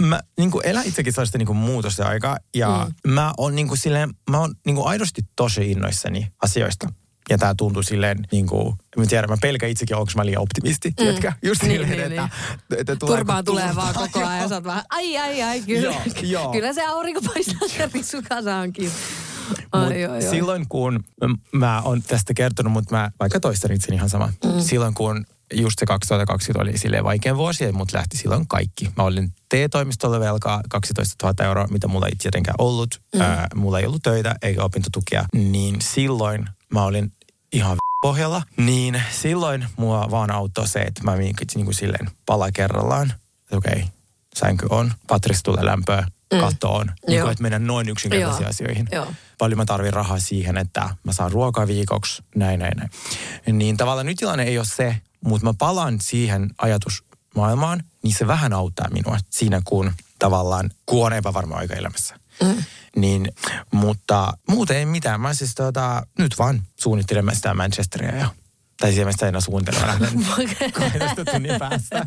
Mä 0.00 0.20
niinku 0.38 0.60
elän 0.60 0.86
itsekin 0.86 1.12
sellaista 1.12 1.38
niinku 1.38 1.54
muutosta 1.54 2.06
aikaa 2.06 2.38
ja 2.54 2.86
mm. 3.06 3.12
mä 3.12 3.32
oon 3.38 3.54
niinku 3.54 3.76
silleen, 3.76 4.10
mä 4.30 4.38
oon 4.38 4.54
niinku 4.66 4.86
aidosti 4.86 5.22
tosi 5.36 5.70
innoissani 5.70 6.32
asioista. 6.42 6.88
Ja 7.30 7.38
tää 7.38 7.54
tuntuu 7.54 7.82
silleen 7.82 8.18
niinku, 8.32 8.76
mä 8.96 9.06
tiedän, 9.06 9.30
mä 9.30 9.36
pelkään 9.42 9.72
itsekin, 9.72 9.96
onko 9.96 10.12
mä 10.16 10.26
liian 10.26 10.42
optimisti, 10.42 10.88
mm. 10.88 10.94
tiedätkö? 10.94 11.32
Just 11.42 11.62
Niin, 11.62 11.72
silleen, 11.72 11.90
niin, 11.90 12.02
että, 12.02 12.28
niin. 12.70 12.80
että 12.80 12.96
tuleeko 12.96 13.18
Turpaa 13.18 13.42
tulee 13.42 13.76
vaan 13.76 13.94
koko 13.94 14.18
ajan 14.18 14.38
ja 14.38 14.48
sä 14.48 14.54
oot 14.54 14.64
vaan, 14.64 14.82
ai 14.90 15.18
ai 15.18 15.42
ai, 15.42 15.60
kyllä, 15.60 15.80
Joo, 15.80 16.02
joo. 16.22 16.52
kyllä 16.54 16.72
se 16.72 16.86
aurinko 16.86 17.20
paistaa 17.20 17.68
se 17.68 17.90
risukasaankin. 17.94 18.90
Ai, 19.72 19.94
silloin 20.30 20.66
kun 20.68 21.04
mä 21.52 21.82
oon 21.82 22.02
tästä 22.02 22.34
kertonut, 22.34 22.72
mutta 22.72 22.96
mä 22.96 23.10
vaikka 23.20 23.40
toistan 23.40 23.72
itseni 23.72 23.96
ihan 23.96 24.08
sama. 24.08 24.32
Mm. 24.44 24.60
Silloin 24.60 24.94
kun 24.94 25.26
just 25.54 25.78
se 25.78 25.86
2020 25.86 26.62
oli 26.62 26.78
silleen 26.78 27.04
vaikein 27.04 27.36
vuosi 27.36 27.64
ja 27.64 27.72
mut 27.72 27.92
lähti 27.92 28.16
silloin 28.16 28.48
kaikki. 28.48 28.90
Mä 28.96 29.02
olin 29.02 29.32
TE-toimistolle 29.48 30.20
velkaa 30.20 30.60
12 30.68 31.26
000 31.26 31.44
euroa, 31.44 31.66
mitä 31.66 31.88
mulla 31.88 32.06
ei 32.06 32.16
tietenkään 32.18 32.54
ollut. 32.58 33.00
Mm. 33.14 33.20
Ää, 33.20 33.48
mulla 33.54 33.78
ei 33.78 33.86
ollut 33.86 34.02
töitä 34.02 34.34
eikä 34.42 34.64
opintotukia. 34.64 35.24
Niin 35.34 35.76
silloin 35.80 36.48
mä 36.72 36.84
olin 36.84 37.12
ihan 37.52 37.76
pohjalla. 38.02 38.42
Niin 38.56 39.02
silloin 39.10 39.66
mua 39.76 40.10
vaan 40.10 40.30
auttoi 40.30 40.68
se, 40.68 40.80
että 40.80 41.04
mä 41.04 41.16
niin 41.16 41.64
kuin 41.64 41.74
silleen 41.74 42.10
pala 42.26 42.52
kerrallaan. 42.52 43.12
Okei, 43.52 43.72
okay, 43.72 43.84
sänky 44.34 44.66
on, 44.70 44.92
patrista 45.06 45.42
tulee 45.42 45.64
lämpöä, 45.64 46.06
mm. 46.32 46.40
katto 46.40 46.74
on. 46.74 46.92
Niin 47.06 47.20
kuin, 47.20 47.32
että 47.32 47.42
mennään 47.42 47.66
noin 47.66 47.88
yksinkertaisiin 47.88 48.42
Joo. 48.42 48.50
asioihin 48.50 48.86
Joo. 48.92 49.06
paljon 49.38 49.58
mä 49.58 49.64
tarvin 49.64 49.92
rahaa 49.92 50.18
siihen, 50.18 50.56
että 50.56 50.96
mä 51.04 51.12
saan 51.12 51.32
ruokaa 51.32 51.66
viikoksi, 51.66 52.22
näin, 52.34 52.60
näin, 52.60 52.76
näin. 52.76 52.90
Niin 53.58 53.76
tavallaan 53.76 54.06
nyt 54.06 54.16
tilanne 54.16 54.44
ei 54.44 54.58
ole 54.58 54.66
se, 54.66 54.96
mutta 55.24 55.46
mä 55.46 55.54
palaan 55.58 55.98
siihen 56.02 56.50
ajatusmaailmaan, 56.58 57.82
niin 58.02 58.14
se 58.14 58.26
vähän 58.26 58.52
auttaa 58.52 58.90
minua 58.90 59.18
siinä, 59.30 59.62
kun 59.64 59.92
tavallaan, 60.18 60.70
kun 60.86 61.06
on 61.06 61.12
epävarma 61.12 61.56
aika 61.56 61.74
elämässä. 61.74 62.16
Mm. 62.42 62.64
Niin, 62.96 63.32
mutta 63.72 64.32
muuten 64.48 64.76
ei 64.76 64.86
mitään. 64.86 65.20
Mä 65.20 65.34
siis 65.34 65.54
tota, 65.54 66.06
nyt 66.18 66.38
vaan 66.38 66.62
suunnittelen 66.80 67.36
sitä 67.36 67.54
Manchesteria 67.54 68.16
ja 68.16 68.28
tai 68.80 68.92
siellä 68.92 69.12
sitä 69.12 69.28
enää 69.28 69.40
12 70.72 71.24
tunnin 71.32 71.58
päästä. 71.58 72.06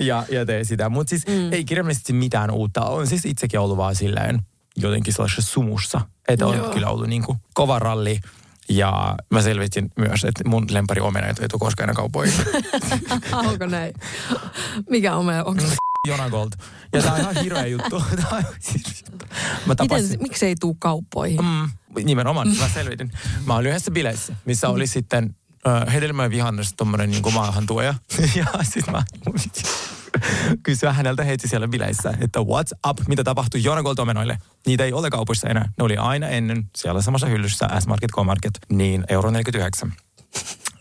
ja, 0.00 0.24
ja 0.30 0.46
teen 0.46 0.64
sitä. 0.64 0.88
Mutta 0.88 1.10
siis 1.10 1.26
mm. 1.26 1.52
ei 1.52 1.64
kirjallisesti 1.64 2.12
mitään 2.12 2.50
uutta. 2.50 2.80
On 2.80 3.06
siis 3.06 3.24
itsekin 3.24 3.60
ollut 3.60 3.76
vaan 3.76 3.94
silleen 3.94 4.42
jotenkin 4.76 5.12
sellaisessa 5.12 5.52
sumussa. 5.52 6.00
Että 6.28 6.46
on 6.46 6.56
Joo. 6.56 6.70
kyllä 6.70 6.88
ollut 6.88 7.08
niin 7.08 7.22
kuin 7.22 7.38
kova 7.54 7.78
ralli. 7.78 8.20
Ja 8.68 9.14
mä 9.30 9.42
selvitin 9.42 9.92
myös, 9.98 10.24
että 10.24 10.48
mun 10.48 10.66
lempari 10.70 11.00
omena 11.00 11.26
ei 11.26 11.34
tule 11.34 11.60
koskaan 11.60 11.84
enää 11.84 11.94
kaupoihin. 11.94 12.34
Onko 13.32 13.66
näin? 13.66 13.94
Mikä 14.90 15.22
meidän, 15.22 15.46
onko 15.46 15.62
Jona 16.08 16.30
Gold. 16.30 16.50
Ja 16.92 17.02
tää 17.02 17.12
on 17.12 17.20
ihan 17.20 17.36
hirveä 17.36 17.66
juttu. 17.66 18.02
Siis- 18.58 19.04
mä 19.66 19.74
tapasin. 19.74 20.04
Miten, 20.04 20.22
miksi 20.22 20.46
ei 20.46 20.56
tuu 20.60 20.76
kauppoihin? 20.78 21.44
Mm, 21.44 21.70
nimenomaan, 22.04 22.48
mä 22.58 22.68
selvitin. 22.68 23.12
Mä 23.46 23.54
olin 23.54 23.70
yhdessä 23.70 23.90
bileissä, 23.90 24.36
missä 24.44 24.68
oli 24.68 24.86
sitten 24.86 25.36
äh, 25.66 25.94
hedelmä 25.94 26.22
ja 26.22 26.30
vihannes 26.30 26.74
tommonen 26.76 27.10
niin 27.10 27.34
maahantuoja. 27.34 27.94
ja 28.36 28.46
sit 28.62 28.86
mä 28.86 29.02
kysyä 30.62 30.92
häneltä 30.92 31.24
heti 31.24 31.48
siellä 31.48 31.68
bileissä, 31.68 32.14
että 32.20 32.40
what's 32.40 32.90
up, 32.90 33.08
mitä 33.08 33.24
tapahtui 33.24 33.60
Jonagold-omenoille. 33.62 34.38
Niitä 34.66 34.84
ei 34.84 34.92
ole 34.92 35.10
kaupoissa 35.10 35.48
enää. 35.48 35.72
Ne 35.78 35.84
oli 35.84 35.96
aina 35.96 36.28
ennen 36.28 36.64
siellä 36.76 37.02
samassa 37.02 37.26
hyllyssä 37.26 37.68
S-Market, 37.78 38.10
K-Market, 38.10 38.58
niin 38.72 39.04
euro 39.08 39.30
49. 39.30 39.92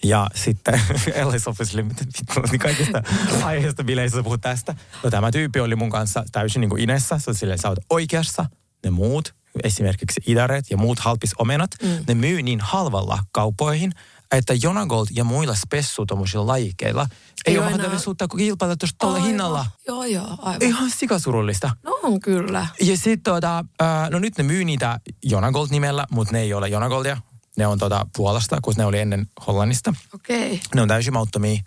Ja 0.03 0.27
sitten 0.35 0.81
Ellis 1.13 1.47
Officelle, 1.47 1.83
miten 1.83 2.07
vittu, 2.07 2.41
niin 2.51 2.59
kaikista 2.59 3.03
aiheista 3.43 3.83
bileissä 3.83 4.23
puhut 4.23 4.41
tästä. 4.41 4.75
No 5.03 5.09
tämä 5.09 5.31
tyyppi 5.31 5.59
oli 5.59 5.75
mun 5.75 5.89
kanssa 5.89 6.23
täysin 6.31 6.59
niin 6.59 6.69
kuin 6.69 6.81
inessa. 6.81 7.19
Se 7.19 7.29
oli 7.29 7.37
silleen, 7.37 7.59
sä 7.59 7.69
oot 7.69 7.79
oikeassa. 7.89 8.45
Ne 8.83 8.89
muut, 8.89 9.33
esimerkiksi 9.63 10.21
idaret 10.27 10.65
ja 10.69 10.77
muut 10.77 10.99
halpisomenat, 10.99 11.71
mm. 11.83 11.89
ne 12.07 12.13
myy 12.13 12.41
niin 12.41 12.61
halvalla 12.61 13.19
kaupoihin, 13.31 13.91
että 14.31 14.53
Jonagold 14.53 15.07
ja 15.11 15.23
muilla 15.23 15.55
spessu 15.55 16.05
lajikkeilla 16.33 17.07
ei, 17.45 17.53
Ei 17.53 17.57
ole 17.57 17.67
enää- 17.67 17.77
mahdollisuutta 17.77 18.27
kilpailla 18.27 18.75
tuosta 18.75 18.95
tuolla 18.99 19.19
hinnalla. 19.19 19.65
Joo, 19.87 20.03
joo, 20.03 20.37
aivan. 20.39 20.61
Ihan 20.61 20.91
sikasurullista. 20.91 21.69
No 21.83 21.99
on 22.03 22.19
kyllä. 22.19 22.67
Ja 22.81 22.97
sitten 22.97 23.33
tota, 23.33 23.65
äh, 23.81 24.09
no 24.09 24.19
nyt 24.19 24.37
ne 24.37 24.43
myy 24.43 24.63
niitä 24.65 24.99
Jonagold 25.23 25.67
nimellä, 25.71 26.05
mutta 26.11 26.31
ne 26.33 26.39
ei 26.39 26.53
ole 26.53 26.67
Jonagoldia. 26.67 27.17
Ne 27.57 27.67
on 27.67 27.79
tota 27.79 28.07
Puolasta, 28.17 28.57
kun 28.61 28.73
ne 28.77 28.85
oli 28.85 28.99
ennen 28.99 29.27
Hollannista. 29.47 29.93
Okei. 30.15 30.45
Okay. 30.45 30.59
Ne 30.75 30.81
on 30.81 30.87
täysin 30.87 31.13
mauttomia. 31.13 31.61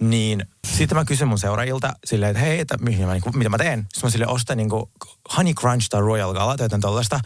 Niin 0.00 0.46
sitten 0.76 0.98
mä 0.98 1.04
kysyn 1.04 1.28
mun 1.28 1.38
seuraajilta 1.38 1.92
silleen, 2.04 2.30
että 2.30 2.40
hei, 2.40 2.60
että 2.60 2.76
mihin 2.78 3.06
mä, 3.06 3.12
niinku, 3.12 3.32
mitä 3.32 3.50
mä 3.50 3.58
teen? 3.58 3.78
Sitten 3.78 4.06
mä 4.06 4.10
sille 4.10 4.26
ostan 4.26 4.56
niinku 4.56 4.90
Honey 5.36 5.54
Crunch 5.54 5.88
tai 5.88 6.00
Royal 6.00 6.34
Gala 6.34 6.56
tai 6.56 6.64
jotain 6.64 6.80
tollaista. 6.82 7.20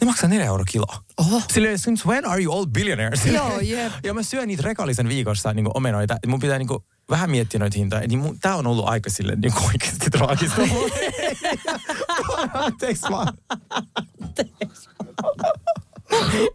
Ne 0.00 0.06
maksaa 0.06 0.28
4 0.28 0.46
euro 0.46 0.64
kilo. 0.70 0.86
Oho. 1.18 1.42
Silleen, 1.52 1.78
since 1.78 2.08
when 2.08 2.26
are 2.26 2.42
you 2.42 2.58
all 2.58 2.66
billionaires? 2.66 3.26
Joo, 3.26 3.60
jep. 3.60 3.92
ja 4.04 4.14
mä 4.14 4.22
syön 4.22 4.48
niitä 4.48 4.62
rekallisen 4.62 5.08
viikossa 5.08 5.52
niinku 5.52 5.70
omenoita. 5.74 6.16
Mun 6.26 6.40
pitää 6.40 6.58
niinku 6.58 6.84
vähän 7.10 7.30
miettiä 7.30 7.60
noita 7.60 7.78
hintoja. 7.78 8.08
Niin 8.08 8.18
mun, 8.18 8.38
tää 8.40 8.56
on 8.56 8.66
ollut 8.66 8.88
aika 8.88 9.10
silleen 9.10 9.40
niinku 9.40 9.60
oikeasti 9.66 10.10
traagista. 10.10 10.62
Anteeksi 12.64 13.06
vaan. 13.10 13.32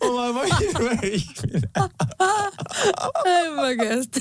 Ollaan 0.02 0.36
vaan 0.36 0.48
hirveä 0.60 0.98
ihminen. 1.04 1.62
En 3.26 3.54
mä 3.54 3.76
kestä. 3.80 4.20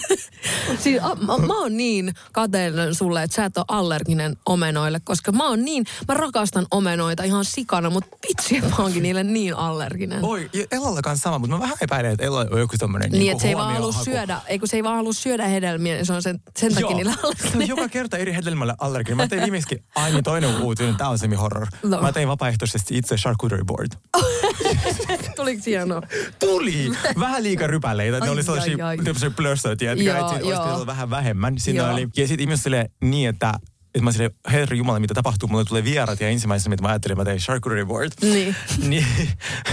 Siis, 0.78 1.02
a, 1.02 1.14
mä, 1.14 1.38
mä 1.38 1.58
oon 1.60 1.76
niin 1.76 2.14
kateellinen 2.32 2.94
sulle, 2.94 3.22
että 3.22 3.34
sä 3.36 3.44
et 3.44 3.56
ole 3.58 3.64
allerginen 3.68 4.36
omenoille, 4.46 5.00
koska 5.04 5.32
mä 5.32 5.48
oon 5.48 5.64
niin, 5.64 5.84
mä 6.08 6.14
rakastan 6.14 6.66
omenoita 6.70 7.22
ihan 7.22 7.44
sikana, 7.44 7.90
mutta 7.90 8.16
vitsi, 8.28 8.60
mä 8.60 8.76
oonkin 8.78 9.02
niille 9.02 9.24
niin 9.24 9.54
allerginen. 9.56 10.24
Oi, 10.24 10.50
ja 10.52 10.64
Elalla 10.72 11.02
kanssa 11.02 11.22
sama, 11.22 11.38
mutta 11.38 11.56
mä 11.56 11.62
vähän 11.62 11.76
epäilen, 11.80 12.12
että 12.12 12.24
Ella 12.24 12.46
on 12.50 12.58
joku 12.60 12.76
tommonen 12.78 13.10
Niin, 13.10 13.18
niinku 13.18 13.32
että 13.32 13.42
se 13.42 13.48
ei 13.48 13.56
vaan 13.56 13.74
halua 13.74 13.92
syödä, 13.92 14.40
ei 14.46 14.58
kun 14.58 14.68
se 14.68 14.76
ei 14.76 14.84
vaan 14.84 14.96
halua 14.96 15.12
syödä 15.12 15.46
hedelmiä, 15.46 15.94
niin 15.94 16.06
se 16.06 16.12
on 16.12 16.22
sen, 16.22 16.40
sen 16.58 16.74
takia 16.74 16.90
Joo. 16.90 16.96
niillä 16.96 17.12
Se 17.12 17.18
on 17.26 17.32
allerginen. 17.36 17.68
joka 17.68 17.88
kerta 17.88 18.16
eri 18.16 18.34
hedelmälle 18.34 18.74
allerginen. 18.78 19.16
Mä 19.16 19.28
tein 19.28 19.42
viimeiskin 19.42 19.84
aina 19.94 20.22
toinen 20.22 20.62
uutinen, 20.62 20.96
tää 20.96 21.08
on 21.08 21.18
semi 21.18 21.36
horror. 21.36 21.66
No. 21.82 22.00
Mä 22.00 22.12
tein 22.12 22.28
vapaaehtoisesti 22.28 22.96
itse 22.98 23.16
charcuterie 23.16 23.64
board. 23.64 23.88
Tuliko 25.36 25.62
hienoa? 25.66 26.02
Tuli! 26.38 26.92
Vähän 27.20 27.42
liikaa 27.42 27.66
rypäleitä. 27.66 28.18
Ne 28.20 28.24
Ai, 28.26 28.28
oli 28.32 28.42
sellaisia 28.42 28.86
ai, 28.86 28.98
ai. 28.98 29.04
tämmöisiä 29.04 29.30
plössöjä, 29.30 29.76
tiedätkö? 29.76 30.10
Että 30.18 30.64
olisi 30.74 30.86
vähän 30.86 31.10
vähemmän. 31.10 31.58
Siinä 31.58 31.90
oli. 31.90 32.08
Ja 32.16 32.28
sitten 32.28 32.40
ihmiset 32.40 32.62
silleen 32.62 32.90
niin, 33.04 33.28
että 33.28 33.54
että 33.94 34.02
mä 34.04 34.12
silleen, 34.12 34.30
herra 34.50 34.76
jumala, 34.76 35.00
mitä 35.00 35.14
tapahtuu? 35.14 35.48
Mulle 35.48 35.64
tulee 35.64 35.84
vierat 35.84 36.20
ja 36.20 36.28
ensimmäisenä, 36.28 36.70
mitä 36.70 36.82
mä 36.82 36.88
ajattelin, 36.88 37.16
mä 37.16 37.24
tein 37.24 37.38
charcuterie 37.38 37.84
board. 37.84 38.12
Niin. 38.22 38.56
niin. 38.88 39.06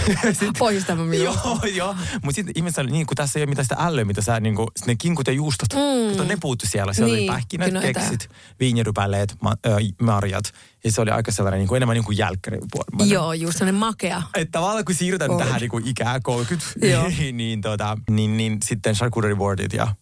tämä 0.86 1.04
minusta. 1.04 1.48
Joo, 1.48 1.58
joo. 1.74 1.96
Mutta 2.22 2.36
sitten 2.36 2.52
ihmiset 2.56 2.86
niin, 2.86 3.06
kun 3.06 3.16
tässä 3.16 3.38
ei 3.38 3.42
ole 3.42 3.48
mitään 3.48 3.64
sitä 3.64 3.76
ällöä, 3.78 4.04
mitä 4.04 4.22
sä 4.22 4.40
niin 4.40 4.54
kuin, 4.54 4.68
ne 4.86 4.96
kinkut 4.96 5.26
ja 5.26 5.32
juustot. 5.32 5.68
Mm. 5.72 6.10
Kato, 6.10 6.24
ne 6.24 6.36
puuttu 6.40 6.66
siellä. 6.68 6.92
Siellä 6.92 7.14
Niin, 7.14 7.30
oli 7.30 7.36
pähkinät, 7.36 7.68
kyllä 7.68 7.80
keksit, 7.80 8.28
viinirypäleet, 8.60 9.36
ma, 9.42 9.56
ö, 9.66 9.76
marjat. 10.02 10.44
Ja 10.84 10.92
se 10.92 11.00
oli 11.00 11.10
aika 11.10 11.32
sellainen 11.32 11.58
niin 11.58 11.68
kuin, 11.68 11.76
enemmän 11.76 11.94
niin 11.94 12.04
kuin 12.04 12.18
jälkkäri. 12.18 12.58
Joo, 13.04 13.32
just 13.32 13.58
sellainen 13.58 13.80
makea. 13.80 14.22
Että 14.34 14.52
tavallaan 14.52 14.84
kun 14.84 14.94
siirrytään 14.94 15.38
tähän 15.38 15.60
niin 15.60 15.70
kuin 15.70 15.86
ikää 15.86 16.20
30, 16.20 16.86
Joo. 16.86 17.08
niin, 17.32 17.60
tota, 17.60 17.98
niin, 18.10 18.36
niin 18.36 18.58
sitten 18.64 18.94
charcuterie 18.94 19.36
boardit 19.36 19.72
ja, 19.72 19.94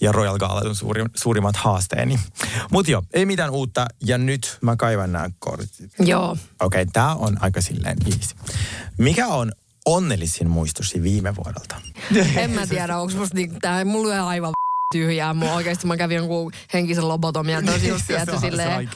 ja 0.00 0.12
Royal 0.12 0.38
on 0.64 0.76
suuri, 0.76 1.04
suurimmat 1.14 1.56
haasteeni. 1.56 2.18
Mutta 2.70 2.90
joo, 2.90 3.02
ei 3.12 3.26
mitään 3.26 3.50
uutta. 3.50 3.86
Ja 4.00 4.18
nyt 4.18 4.58
mä 4.60 4.76
kaivan 4.76 5.12
nämä 5.12 5.30
kortit. 5.38 5.70
Joo. 5.98 6.30
Okei, 6.30 6.82
okay, 6.82 6.86
tämä 6.92 7.14
on 7.14 7.36
aika 7.40 7.60
silleen 7.60 7.96
easy. 8.06 8.34
Mikä 8.98 9.26
on 9.26 9.52
onnellisin 9.86 10.50
muistosi 10.50 11.02
viime 11.02 11.36
vuodelta? 11.36 11.76
En 12.36 12.50
mä 12.50 12.66
tiedä, 12.66 12.98
onko 12.98 13.14
musta 13.14 13.34
niin, 13.34 13.60
tää 13.60 13.84
mulla 13.84 14.28
aivan 14.28 14.52
tyhjää. 14.92 15.34
Mua 15.34 15.54
oikeasti 15.54 15.86
mä 15.86 15.96
kävin 15.96 16.16
jonkun 16.16 16.52
henkisen 16.72 17.08
lobotomian 17.08 17.64
tosi 17.64 17.88
just, 17.88 18.04
on 18.34 18.40
silleen. 18.40 18.90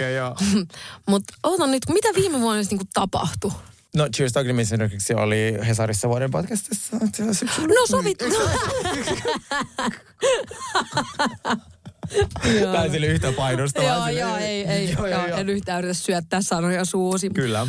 Mutta 1.09 1.35
ootan 1.43 1.71
nyt, 1.71 1.83
mitä 1.89 2.09
viime 2.15 2.41
vuonna 2.41 2.63
niinku 2.71 2.85
tapahtui? 2.95 3.53
No 3.97 4.09
Cheers 4.09 4.33
Talking 4.33 4.61
esimerkiksi 4.61 5.15
oli 5.15 5.59
Hesarissa 5.67 6.09
vuoden 6.09 6.31
podcastissa. 6.31 6.97
No 7.69 7.87
sovit. 7.87 8.19
Tämä 12.63 12.85
ei 12.85 12.91
sille 12.91 13.07
yhtä 13.07 13.33
painostavaa. 13.33 14.11
Joo, 14.11 14.29
joo, 14.29 14.37
ei, 14.37 14.65
ei. 14.67 14.93
Joo, 14.93 15.07
joo, 15.07 15.27
joo. 15.27 15.39
En 15.39 15.49
yhtään 15.49 15.79
yritä 15.79 15.95
syöttää 15.95 16.43
sanoja 16.43 16.85
suusi. 16.85 17.31
Kyllä. 17.31 17.67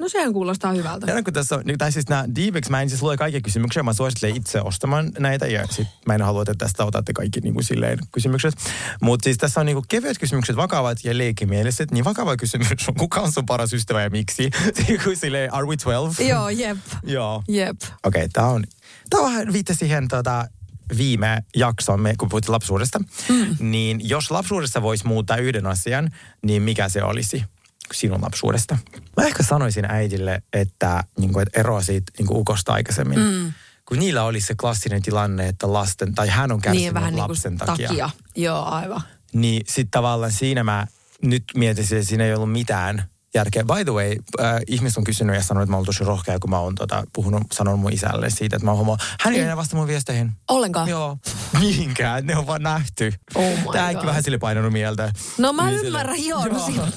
No 0.00 0.08
sehän 0.08 0.32
kuulostaa 0.32 0.72
hyvältä. 0.72 1.12
Ja 1.12 1.22
kun 1.22 1.32
tässä 1.32 1.56
on, 1.56 1.62
niin, 1.64 1.78
tai 1.78 1.92
siis 1.92 2.08
nämä 2.08 2.24
Divex, 2.34 2.68
mä 2.68 2.82
en 2.82 2.88
siis 2.88 3.02
lue 3.02 3.16
kaikkia 3.16 3.40
kysymyksiä, 3.40 3.82
mä 3.82 3.92
suosittelen 3.92 4.36
itse 4.36 4.60
ostamaan 4.60 5.12
näitä 5.18 5.46
ja 5.46 5.66
sit 5.70 5.88
mä 6.06 6.14
en 6.14 6.22
halua, 6.22 6.42
että 6.42 6.54
tästä 6.58 6.84
otatte 6.84 7.12
kaikki 7.12 7.40
niin 7.40 7.54
kuin 7.54 7.64
silleen 7.64 7.98
kysymykset. 8.12 8.54
Mutta 9.02 9.24
siis 9.24 9.38
tässä 9.38 9.60
on 9.60 9.66
niin 9.66 9.76
kuin 9.76 9.84
kevyet 9.88 10.18
kysymykset, 10.18 10.56
vakavat 10.56 10.98
ja 11.04 11.18
leikimieliset. 11.18 11.90
Niin 11.90 12.04
vakava 12.04 12.36
kysymys 12.36 12.88
on, 12.88 12.94
kuka 12.94 13.20
on 13.20 13.32
sun 13.32 13.46
paras 13.46 13.72
ystävä 13.72 14.02
ja 14.02 14.10
miksi? 14.10 14.50
Niin 14.88 15.00
kuin 15.04 15.16
silleen, 15.16 15.54
are 15.54 15.66
we 15.66 15.76
12? 15.76 16.22
Joo, 16.22 16.48
jep. 16.48 16.78
Joo. 17.04 17.42
Jep. 17.48 17.76
Okei, 17.82 17.90
okay, 18.04 18.28
tämä 18.32 18.46
on, 18.46 18.64
tämä 19.10 19.22
on 19.22 19.32
vähän 19.32 19.52
viittasi 19.52 19.78
siihen 19.78 20.08
tota, 20.08 20.48
viime 20.96 21.44
jaksoon, 21.56 22.00
me, 22.00 22.14
kun 22.18 22.28
puhuttiin 22.28 22.52
lapsuudesta. 22.52 22.98
Mm. 23.28 23.56
Niin 23.60 24.08
jos 24.08 24.30
lapsuudessa 24.30 24.82
voisi 24.82 25.06
muuttaa 25.06 25.36
yhden 25.36 25.66
asian, 25.66 26.10
niin 26.42 26.62
mikä 26.62 26.88
se 26.88 27.02
olisi 27.02 27.44
sinun 27.92 28.22
lapsuudesta? 28.22 28.78
Mä 29.16 29.26
ehkä 29.26 29.42
sanoisin 29.42 29.84
äidille, 29.84 30.42
että, 30.52 31.04
niin 31.18 31.32
kuin, 31.32 31.42
että 31.46 31.60
eroa 31.60 31.82
siitä 31.82 32.12
niin 32.18 32.26
kuin 32.26 32.38
ukosta 32.40 32.72
aikaisemmin. 32.72 33.18
Mm. 33.18 33.52
Kun 33.88 33.98
niillä 33.98 34.22
oli 34.24 34.40
se 34.40 34.54
klassinen 34.54 35.02
tilanne, 35.02 35.48
että 35.48 35.72
lasten, 35.72 36.14
tai 36.14 36.28
hän 36.28 36.52
on 36.52 36.60
kärsinyt 36.60 36.82
Niin 36.82 36.94
vähän 36.94 37.12
niin 37.14 37.22
lapsen 37.22 37.58
kuin 37.58 37.66
takia. 37.66 37.88
takia. 37.88 38.10
Joo, 38.36 38.64
aivan. 38.64 39.00
Niin 39.32 39.62
sitten 39.66 39.90
tavallaan 39.90 40.32
siinä 40.32 40.64
mä 40.64 40.86
nyt 41.22 41.44
mietisin, 41.56 41.98
että 41.98 42.08
siinä 42.08 42.24
ei 42.24 42.34
ollut 42.34 42.52
mitään 42.52 43.04
järkeä. 43.36 43.64
By 43.64 43.84
the 43.84 43.92
way, 43.92 44.10
äh, 44.40 44.60
ihmiset 44.66 44.98
on 44.98 45.04
kysynyt 45.04 45.36
ja 45.36 45.42
sanonut, 45.42 45.62
että 45.62 45.70
mä 45.70 45.76
oon 45.76 45.86
tosi 45.86 46.04
rohkea, 46.04 46.38
kun 46.38 46.50
mä 46.50 46.58
oon 46.58 46.74
tota, 46.74 47.04
puhunut, 47.12 47.42
sanonut 47.52 47.80
mun 47.80 47.92
isälle 47.92 48.30
siitä, 48.30 48.56
että 48.56 48.64
mä 48.64 48.70
oon 48.70 48.78
homo. 48.78 48.96
Hän 49.20 49.34
ei 49.34 49.40
enää 49.40 49.56
vasta 49.56 49.76
mun 49.76 49.86
viesteihin. 49.86 50.32
Ollenkaan. 50.50 50.88
Joo. 50.88 51.16
Mihinkään, 51.60 52.26
ne 52.26 52.36
on 52.36 52.46
vaan 52.46 52.62
nähty. 52.62 53.12
Oh 53.34 53.42
my 53.58 53.72
Tääkin 53.72 53.98
God. 53.98 54.06
vähän 54.06 54.22
sille 54.22 54.38
painanut 54.38 54.72
mieltä. 54.72 55.12
No 55.38 55.52
mä 55.52 55.62
Niin 55.66 55.74
sille- 55.78 55.86
ymmärrän, 55.86 56.24
joo. 56.24 56.46
No, 56.46 56.58
siinä- 56.66 56.88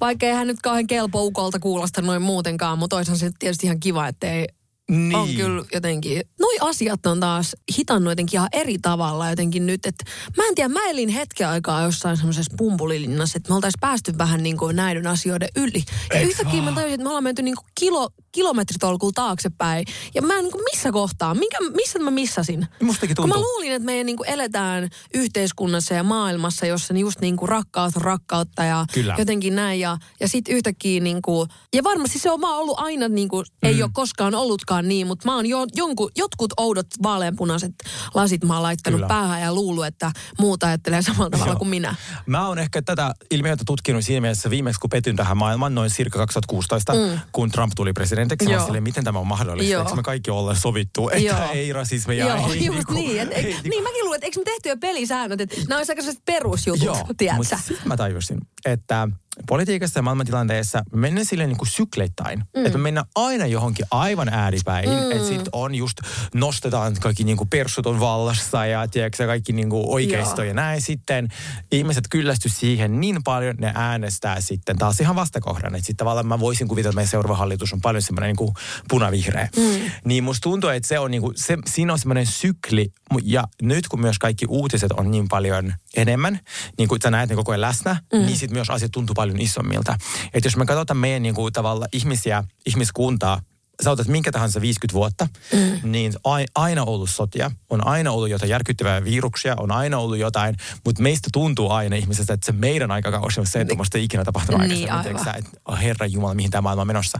Vaikka 0.00 0.26
eihän 0.26 0.46
nyt 0.46 0.62
kauhean 0.62 0.86
kelpo 0.86 1.22
ukolta 1.24 1.58
kuulosta 1.58 2.02
noin 2.02 2.22
muutenkaan, 2.22 2.78
mutta 2.78 2.96
olisihan 2.96 3.18
se 3.18 3.30
tietysti 3.38 3.66
ihan 3.66 3.80
kiva, 3.80 4.08
ettei 4.08 4.46
Niin. 4.92 5.14
on 5.14 5.28
kyllä 5.28 5.64
jotenkin, 5.74 6.22
noi 6.40 6.56
asiat 6.60 7.06
on 7.06 7.20
taas 7.20 7.56
hitannut 7.78 8.10
jotenkin 8.10 8.38
ihan 8.38 8.48
eri 8.52 8.78
tavalla 8.82 9.30
jotenkin 9.30 9.66
nyt, 9.66 9.86
että 9.86 10.04
mä 10.36 10.48
en 10.48 10.54
tiedä, 10.54 10.68
mä 10.68 10.88
elin 10.88 11.08
hetken 11.08 11.48
aikaa 11.48 11.82
jossain 11.82 12.16
semmoisessa 12.16 12.54
pumpulilinnassa, 12.56 13.36
että 13.36 13.48
me 13.48 13.54
oltaisiin 13.54 13.80
päästy 13.80 14.18
vähän 14.18 14.42
niin 14.42 14.56
kuin 14.56 14.76
näiden 14.76 15.06
asioiden 15.06 15.48
yli. 15.56 15.84
Ja 16.14 16.20
yhtäkkiä 16.20 16.62
mä 16.62 16.72
tajusin, 16.72 16.94
että 16.94 17.04
me 17.04 17.08
ollaan 17.08 17.24
menty 17.24 17.42
niin 17.42 17.56
kuin 17.56 17.66
kilo, 17.80 18.10
kilometritolkulla 18.32 19.12
taaksepäin. 19.14 19.84
Ja 20.14 20.22
mä 20.22 20.34
en 20.34 20.42
niin 20.42 20.52
kuin 20.52 20.64
missä 20.72 20.92
kohtaa, 20.92 21.34
minkä, 21.34 21.58
missä 21.74 21.98
mä 21.98 22.10
missasin? 22.10 22.66
Mustakin 22.82 23.16
Kun 23.16 23.28
mä 23.28 23.34
tuntuu. 23.34 23.52
luulin, 23.52 23.72
että 23.72 23.86
me 23.86 24.04
niin 24.04 24.16
kuin 24.16 24.28
eletään 24.28 24.88
yhteiskunnassa 25.14 25.94
ja 25.94 26.02
maailmassa, 26.02 26.66
jossa 26.66 26.94
just 26.94 27.20
niin 27.20 27.36
kuin 27.36 27.48
rakkaus 27.48 27.96
on 27.96 28.02
rakkautta 28.02 28.64
ja 28.64 28.84
Kyllä. 28.94 29.14
jotenkin 29.18 29.56
näin. 29.56 29.80
Ja, 29.80 29.98
ja 30.20 30.28
sitten 30.28 30.54
yhtäkkiä 30.54 31.00
niin 31.00 31.22
kuin, 31.22 31.48
ja 31.74 31.84
varmasti 31.84 32.18
se 32.18 32.30
on 32.30 32.40
vaan 32.40 32.56
ollut 32.58 32.78
aina 32.78 33.08
niin 33.08 33.28
kuin, 33.28 33.46
Mm. 33.62 33.68
ei 33.68 33.82
ole 33.82 33.90
koskaan 33.94 34.34
ollutkaan 34.34 34.88
niin, 34.88 35.06
mutta 35.06 35.28
mä 35.28 35.34
oon 35.36 35.46
jo, 35.46 35.66
jonkun, 35.74 36.10
jotkut 36.16 36.52
oudot 36.56 36.86
vaaleanpunaiset 37.02 37.72
lasit 38.14 38.44
mä 38.44 38.54
oon 38.54 38.62
laittanut 38.62 38.98
Kyllä. 38.98 39.08
päähän 39.08 39.40
ja 39.40 39.54
luullut, 39.54 39.86
että 39.86 40.12
muut 40.38 40.62
ajattelee 40.62 41.02
samalla 41.02 41.30
tavalla 41.30 41.52
Joo. 41.52 41.58
kuin 41.58 41.68
minä. 41.68 41.94
Mä 42.26 42.46
oon 42.48 42.58
ehkä 42.58 42.82
tätä 42.82 43.14
ilmiötä 43.30 43.62
tutkinut 43.66 44.04
siinä 44.04 44.20
mielessä 44.20 44.50
viimeksi, 44.50 44.80
kun 44.80 44.90
petyn 44.90 45.16
tähän 45.16 45.36
maailmaan 45.36 45.74
noin 45.74 45.90
circa 45.90 46.18
2016, 46.18 46.92
mm. 46.94 47.20
kun 47.32 47.50
Trump 47.50 47.72
tuli 47.76 47.92
presidentiksi. 47.92 48.21
Oon 48.30 48.64
silleen, 48.64 48.82
miten 48.82 49.04
tämä 49.04 49.18
on 49.18 49.26
mahdollista? 49.26 49.72
Joo. 49.72 49.82
Eikö 49.82 49.94
me 49.96 50.02
kaikki 50.02 50.30
olla 50.30 50.54
sovittu, 50.54 51.08
että 51.08 51.22
Joo. 51.22 51.50
ei 51.52 51.72
rasismia, 51.72 52.26
Joo, 52.26 52.36
ei 52.52 52.64
just 52.66 52.76
niinku- 52.76 52.92
niin. 52.92 53.20
Et, 53.20 53.32
ei 53.32 53.42
niinku- 53.42 53.68
niin 53.68 53.82
mäkin 53.82 54.04
luulen, 54.04 54.16
että 54.16 54.26
eikö 54.26 54.40
me 54.40 54.44
tehty 54.44 54.68
jo 54.68 54.76
pelisäännöt, 54.76 55.40
että 55.40 55.56
nämä 55.68 55.78
olisi 55.78 55.92
aika 55.92 56.02
sellaiset 56.02 56.24
perusjutut, 56.24 56.84
Joo, 56.84 57.06
tiedätkö? 57.16 57.56
mutta 57.56 57.82
mä 57.84 57.96
tajusin, 57.96 58.38
että 58.64 59.08
politiikassa 59.48 59.98
ja 59.98 60.02
maailmantilanteessa 60.02 60.82
me 60.92 61.00
mennään 61.00 61.26
silleen 61.26 61.48
niin 61.48 61.58
kuin 61.58 61.68
sykleittäin. 61.68 62.38
Mm. 62.38 62.66
Että 62.66 62.78
me 62.78 62.82
mennään 62.82 63.06
aina 63.14 63.46
johonkin 63.46 63.86
aivan 63.90 64.28
ääripäin. 64.28 64.88
Mm. 64.88 65.12
Että 65.12 65.28
sit 65.28 65.48
on 65.52 65.74
just, 65.74 65.98
nostetaan 66.34 66.96
kaikki 67.00 67.24
niin 67.24 67.36
kuin 67.36 67.48
persut 67.48 67.86
on 67.86 68.00
vallassa 68.00 68.66
ja 68.66 68.88
tiedätkö, 68.88 69.26
kaikki 69.26 69.52
niin 69.52 69.70
kuin 69.70 69.84
oikeisto 69.86 70.42
Joo. 70.42 70.48
ja 70.48 70.54
näin. 70.54 70.80
Sitten 70.80 71.28
ihmiset 71.72 72.04
kyllästy 72.10 72.48
siihen 72.48 73.00
niin 73.00 73.22
paljon, 73.24 73.56
ne 73.58 73.72
äänestää 73.74 74.40
sitten 74.40 74.78
taas 74.78 75.00
ihan 75.00 75.16
vastakohdan. 75.16 75.74
Että 75.74 75.86
sitten 75.86 75.96
tavallaan 75.96 76.26
mä 76.26 76.40
voisin 76.40 76.68
kuvitella, 76.68 76.90
että 76.90 76.96
meidän 76.96 77.10
seuraava 77.10 77.36
hallitus 77.36 77.72
on 77.72 77.80
paljon 77.80 78.02
semmoinen 78.02 78.28
niin 78.28 78.36
kuin 78.36 78.54
punavihreä. 78.88 79.48
Mm. 79.56 79.90
Niin 80.04 80.24
musta 80.24 80.42
tuntuu, 80.42 80.70
että 80.70 80.88
se 80.88 80.98
on 80.98 81.10
niin 81.10 81.22
kuin, 81.22 81.34
se, 81.36 81.58
siinä 81.66 81.92
on 81.92 81.98
semmoinen 81.98 82.26
sykli. 82.26 82.92
Ja 83.22 83.44
nyt 83.62 83.88
kun 83.88 84.00
myös 84.00 84.18
kaikki 84.18 84.46
uutiset 84.48 84.92
on 84.92 85.10
niin 85.10 85.28
paljon 85.28 85.74
enemmän, 85.96 86.40
niin 86.78 86.88
kuin 86.88 87.00
sä 87.02 87.10
näet 87.10 87.30
ne 87.30 87.36
koko 87.36 87.52
ajan 87.52 87.60
läsnä, 87.60 87.96
mm. 88.12 88.18
niin 88.18 88.38
sitten 88.38 88.56
myös 88.56 88.70
asiat 88.70 88.92
tuntuu 88.92 89.14
paljon 89.14 89.40
isommilta. 89.40 89.96
Että 90.34 90.46
jos 90.46 90.56
me 90.56 90.66
katsotaan 90.66 90.96
meidän 90.96 91.22
niin 91.22 91.34
kuin, 91.34 91.52
tavalla 91.52 91.86
ihmisiä, 91.92 92.44
ihmiskuntaa, 92.66 93.40
sä 93.84 93.90
otat 93.90 94.08
minkä 94.08 94.32
tahansa 94.32 94.60
50 94.60 94.94
vuotta, 94.94 95.28
mm. 95.52 95.92
niin 95.92 96.12
ai, 96.24 96.44
aina 96.54 96.84
ollut 96.84 97.10
sotia, 97.10 97.50
on 97.70 97.86
aina 97.86 98.10
ollut 98.10 98.28
jotain 98.30 98.50
järkyttävää 98.50 99.04
viruksia, 99.04 99.54
on 99.58 99.72
aina 99.72 99.98
ollut 99.98 100.18
jotain, 100.18 100.56
mutta 100.84 101.02
meistä 101.02 101.28
tuntuu 101.32 101.70
aina 101.70 101.96
ihmisestä, 101.96 102.34
että 102.34 102.46
se 102.46 102.52
meidän 102.52 102.90
aikakausi 102.90 103.40
on 103.40 103.46
se, 103.46 103.60
että 103.60 103.74
musta 103.74 103.98
ei 103.98 104.04
ikinä 104.04 104.24
tapahtunut 104.24 104.68
Niin, 104.68 104.90
aikaisemmin. 104.92 105.24
sä, 105.24 105.32
että 105.32 105.50
oh, 105.68 105.78
herra 105.78 106.06
Jumala, 106.06 106.34
mihin 106.34 106.50
tämä 106.50 106.60
maailma 106.60 106.80
on 106.80 106.86
menossa. 106.86 107.18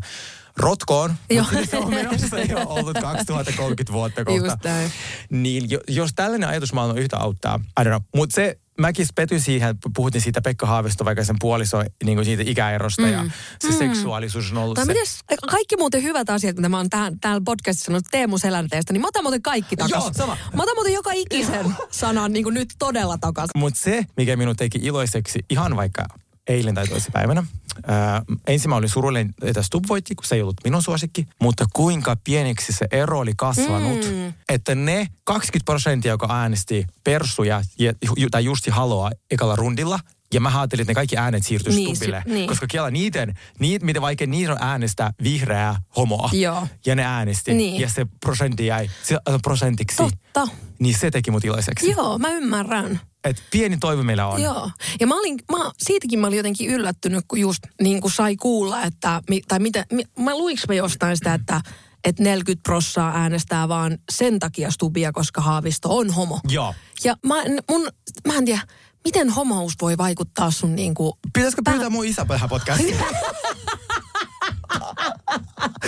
Rotkoon, 0.56 1.14
Joo. 1.30 1.46
mutta 1.52 1.66
se 1.70 1.78
on 1.78 1.90
menossa 1.90 2.38
jo 2.38 2.58
ollut 2.66 2.98
2030 3.00 3.92
vuotta 3.92 4.24
kohta. 4.24 4.46
Just 4.46 4.64
näin. 4.64 4.90
Niin 5.30 5.70
jo, 5.70 5.80
jos 5.88 6.10
tällainen 6.16 6.48
ajatusmaailma 6.48 7.00
yhtä 7.00 7.18
auttaa, 7.18 7.60
I 7.80 7.84
don't 7.84 7.88
know. 7.88 8.00
Mutta 8.14 8.34
se, 8.34 8.58
mäkin 8.80 9.06
petyin 9.14 9.40
siihen, 9.40 9.78
puhuttiin 9.96 10.22
siitä 10.22 10.40
Pekka 10.40 10.66
Haavisto, 10.66 11.04
vaikka 11.04 11.24
sen 11.24 11.36
puoliso, 11.40 11.84
niin 12.04 12.16
kuin 12.16 12.24
siitä 12.24 12.42
ikäerosta 12.46 13.02
mm. 13.02 13.12
ja 13.12 13.24
se 13.60 13.68
mm. 13.68 13.78
seksuaalisuus 13.78 14.52
on 14.52 14.58
ollut 14.58 14.74
Tai 14.74 14.86
se. 14.86 14.92
mites, 14.92 15.20
kaikki 15.50 15.76
muuten 15.76 16.02
hyvät 16.02 16.30
asiat, 16.30 16.56
mitä 16.56 16.68
mä 16.68 16.76
oon 16.76 16.90
tähän, 16.90 17.20
täällä 17.20 17.42
podcastissa 17.44 17.84
sanonut 17.84 18.04
Teemu 18.10 18.38
Selänteestä, 18.38 18.92
niin 18.92 19.00
mä 19.00 19.08
otan 19.08 19.24
muuten 19.24 19.42
kaikki 19.42 19.76
takas. 19.76 20.04
Joo, 20.04 20.12
sama. 20.12 20.36
Mä 20.56 20.62
otan 20.62 20.76
muuten 20.76 20.92
joka 20.92 21.10
ikisen 21.12 21.74
sanan 21.90 22.32
niin 22.32 22.44
kuin 22.44 22.54
nyt 22.54 22.68
todella 22.78 23.18
takas. 23.18 23.48
Mutta 23.56 23.80
se, 23.80 24.06
mikä 24.16 24.36
minut 24.36 24.56
teki 24.56 24.78
iloiseksi 24.82 25.38
ihan 25.50 25.76
vaikka 25.76 26.06
eilen 26.48 26.74
tai 26.74 26.86
toisipäivänä. 26.88 27.44
Ää, 27.86 28.22
ensin 28.46 28.68
mä 28.70 28.76
olin 28.76 28.88
surullinen, 28.88 29.34
että 29.42 29.62
Stub 29.62 29.84
voitti, 29.88 30.14
kun 30.14 30.24
se 30.24 30.34
ei 30.34 30.42
ollut 30.42 30.56
minun 30.64 30.82
suosikki. 30.82 31.26
Mutta 31.42 31.64
kuinka 31.72 32.16
pieneksi 32.24 32.72
se 32.72 32.86
ero 32.90 33.18
oli 33.18 33.32
kasvanut, 33.36 34.10
mm. 34.10 34.32
että 34.48 34.74
ne 34.74 35.06
20 35.24 35.64
prosenttia, 35.64 36.10
joka 36.12 36.26
äänesti 36.30 36.86
Persuja 37.04 37.62
ja, 37.78 37.92
tai 38.30 38.44
Justi 38.44 38.70
Haloa 38.70 39.10
ekalla 39.30 39.56
rundilla, 39.56 39.98
ja 40.34 40.40
mä 40.40 40.58
ajattelin, 40.60 40.82
että 40.82 40.90
ne 40.90 40.94
kaikki 40.94 41.16
äänet 41.16 41.46
siirtyisi 41.46 41.78
Niin, 41.78 41.96
Stubbille. 41.96 42.22
si- 42.26 42.32
niin. 42.32 42.48
Koska 42.48 42.66
Kela 42.70 42.90
niiden, 42.90 43.34
niitä, 43.58 43.84
miten 43.86 44.02
vaikea 44.02 44.26
niiden 44.26 44.52
on 44.52 44.58
äänestää 44.60 45.12
vihreää 45.22 45.80
homoa. 45.96 46.30
Joo. 46.32 46.66
Ja 46.86 46.94
ne 46.94 47.04
äänesti. 47.04 47.54
Niin. 47.54 47.80
Ja 47.80 47.88
se 47.88 48.06
prosentti 48.20 48.66
jäi 48.66 48.90
se, 49.02 49.14
äh, 49.14 49.34
prosentiksi. 49.42 49.96
Totta. 49.96 50.48
Niin 50.78 50.98
se 50.98 51.10
teki 51.10 51.30
mut 51.30 51.44
iloiseksi. 51.44 51.90
Joo, 51.90 52.18
mä 52.18 52.28
ymmärrän. 52.30 53.00
Et 53.24 53.42
pieni 53.50 53.76
toivo 53.76 54.02
meillä 54.02 54.26
on. 54.26 54.42
Joo. 54.42 54.70
Ja 55.00 55.06
mä 55.06 55.18
olin, 55.18 55.38
mä, 55.52 55.70
siitäkin 55.78 56.18
mä 56.18 56.26
olin 56.26 56.36
jotenkin 56.36 56.70
yllättynyt, 56.70 57.24
kun 57.28 57.40
just 57.40 57.62
niin 57.82 58.00
kuin 58.00 58.12
sai 58.12 58.36
kuulla, 58.36 58.82
että, 58.82 59.22
tai 59.48 59.58
mitä, 59.58 59.86
mi, 59.92 60.02
mä 60.18 60.38
luiks 60.38 60.64
mä 60.68 60.74
jostain 60.74 61.16
sitä, 61.16 61.34
että 61.34 61.60
että 62.04 62.22
40 62.22 62.62
prossaa 62.62 63.16
äänestää 63.16 63.68
vaan 63.68 63.98
sen 64.12 64.38
takia 64.38 64.70
Stubia, 64.70 65.12
koska 65.12 65.40
Haavisto 65.40 65.96
on 65.96 66.10
homo. 66.10 66.40
Joo. 66.48 66.74
Ja 67.04 67.16
mä, 67.26 67.34
mun, 67.70 67.88
mä 68.26 68.34
en 68.34 68.44
tiedä, 68.44 68.60
miten 69.04 69.30
homous 69.30 69.72
voi 69.82 69.98
vaikuttaa 69.98 70.50
sun 70.50 70.74
niinku... 70.76 71.18
Pitäisikö 71.32 71.62
pyytää 71.70 71.90
mun 71.90 72.06
isä 72.06 72.24
tähän 72.24 72.48
podcastiin? 72.48 72.96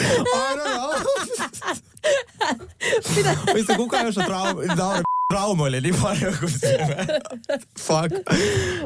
I 0.06 0.56
don't 0.56 0.74
know. 0.74 0.94
Mistä 3.54 3.76
kukaan 3.76 4.06
jos 4.06 4.18
on 4.18 4.24
traum- 4.24 4.76
naura 4.76 5.02
traumoille 5.32 5.80
niin 5.80 5.94
paljon 5.94 6.34
kuin 6.40 6.52
se. 6.58 6.78
Fuck. 7.80 8.38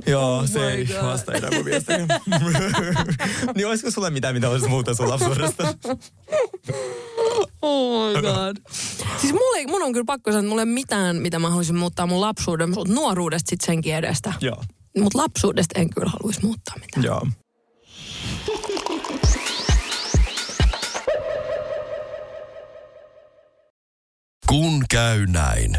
Joo, 0.06 0.46
se 0.46 0.58
my 0.58 0.64
ei 0.66 0.86
God. 0.86 1.02
vasta 1.02 1.32
enää 1.32 1.50
mun 1.50 1.64
viestiä. 1.64 1.98
niin 3.54 3.66
olisiko 3.66 3.90
sulle 3.90 4.10
mitään, 4.10 4.34
mitä 4.34 4.48
olisi 4.48 4.68
muuta 4.68 4.94
sun 4.94 5.08
lapsuudesta? 5.08 5.74
Oh 7.62 8.08
my 8.08 8.22
god. 8.22 8.56
siis 9.20 9.32
mulle, 9.32 9.66
mun 9.66 9.82
on 9.82 9.92
kyllä 9.92 10.04
pakko 10.04 10.30
sanoa, 10.30 10.40
että 10.40 10.48
mulla 10.48 10.62
ei 10.62 10.66
ole 10.66 10.74
mitään, 10.74 11.16
mitä 11.16 11.38
mä 11.38 11.48
haluaisin 11.48 11.76
muuttaa 11.76 12.06
mun 12.06 12.20
lapsuuden, 12.20 12.70
mutta 12.70 12.94
nuoruudesta 12.94 13.50
sit 13.50 13.60
senkin 13.60 13.94
edestä. 13.94 14.32
Joo. 14.40 14.62
Mutta 14.98 15.18
lapsuudesta 15.18 15.80
en 15.80 15.90
kyllä 15.90 16.10
haluaisi 16.10 16.44
muuttaa 16.44 16.74
mitään. 16.80 17.04
Joo. 17.04 17.26
Kun 24.48 24.84
käy 24.90 25.26
näin. 25.26 25.78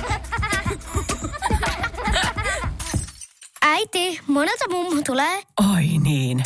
Äiti, 3.61 4.19
monelta 4.27 4.65
mummu 4.69 5.01
tulee? 5.05 5.41
Oi 5.73 5.87
niin. 6.03 6.43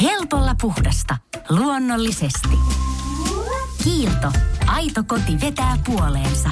Helpolla 0.00 0.54
puhdasta. 0.60 1.16
Luonnollisesti. 1.48 2.58
Kiilto. 3.84 4.32
Aito 4.66 5.02
koti 5.06 5.40
vetää 5.40 5.78
puoleensa. 5.86 6.50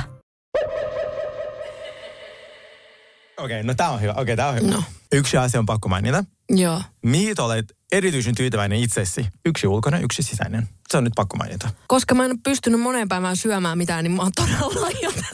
Okei, 3.37 3.63
no 3.63 3.75
tää 3.75 3.91
on 3.91 4.01
hyvä. 4.01 4.13
Okei, 4.13 4.37
tää 4.37 4.49
on 4.49 4.55
hyvä. 4.55 4.71
No. 4.71 4.83
Yksi 5.13 5.37
asia 5.37 5.61
on 5.61 5.67
pakko 5.67 5.89
mainita. 5.89 6.25
Joo. 6.51 6.83
Mihin 7.03 7.41
olet 7.41 7.77
erityisen 7.93 8.35
tyytyväinen 8.35 8.79
itsesi? 8.79 9.27
Yksi 9.47 9.67
ulkoinen, 9.67 10.03
yksi 10.05 10.23
sisäinen. 10.23 10.69
Se 10.91 10.97
on 10.97 11.05
nyt 11.05 11.13
pakko 11.17 11.37
mainita. 11.37 11.71
Koska 11.87 12.15
mä 12.15 12.25
en 12.25 12.31
ole 12.31 12.39
pystynyt 12.45 12.81
moneen 12.81 13.09
päivään 13.09 13.37
syömään 13.37 13.79
mitään, 13.79 14.05
niin 14.05 14.13
mä 14.13 14.23
oon 14.23 14.33
todella 14.37 14.87
hetkellä. 14.87 15.29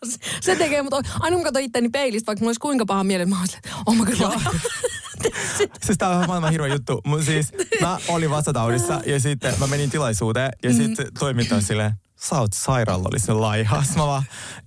Se 0.40 0.56
tekee, 0.56 0.82
mutta 0.82 1.02
aina 1.20 1.36
kun 1.36 1.44
katson 1.44 1.62
itteni 1.62 1.88
peilistä, 1.88 2.26
vaikka 2.26 2.40
mulla 2.40 2.48
olisi 2.48 2.60
kuinka 2.60 2.86
paha 2.86 3.04
mieli, 3.04 3.26
mä 3.26 3.38
oon 3.38 3.46
silleen, 3.48 3.74
oh 3.86 3.96
mä 3.96 4.06
kyllä 4.06 4.28
laiha. 4.28 4.50
Siis 5.84 5.98
tää 5.98 6.08
on 6.08 6.26
maailman 6.26 6.50
hirveä 6.52 6.72
juttu. 6.74 7.00
Mun 7.06 7.24
siis 7.24 7.46
mä 7.80 7.98
olin 8.08 8.30
vatsataudissa 8.30 9.00
ja 9.06 9.20
sitten 9.20 9.54
mä 9.60 9.66
menin 9.66 9.90
tilaisuuteen 9.90 10.50
ja 10.62 10.72
sitten 10.74 11.06
toimittaja 11.18 11.60
silleen, 11.60 11.92
sä 12.20 12.40
oot 12.40 12.52
sairaalollisen 12.52 13.40
laiha. 13.40 13.82
Mä 13.96 14.06
vaan, 14.06 14.22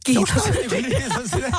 Kiitos. 0.05 0.29
Se 0.43 0.51
silleen- 1.31 1.53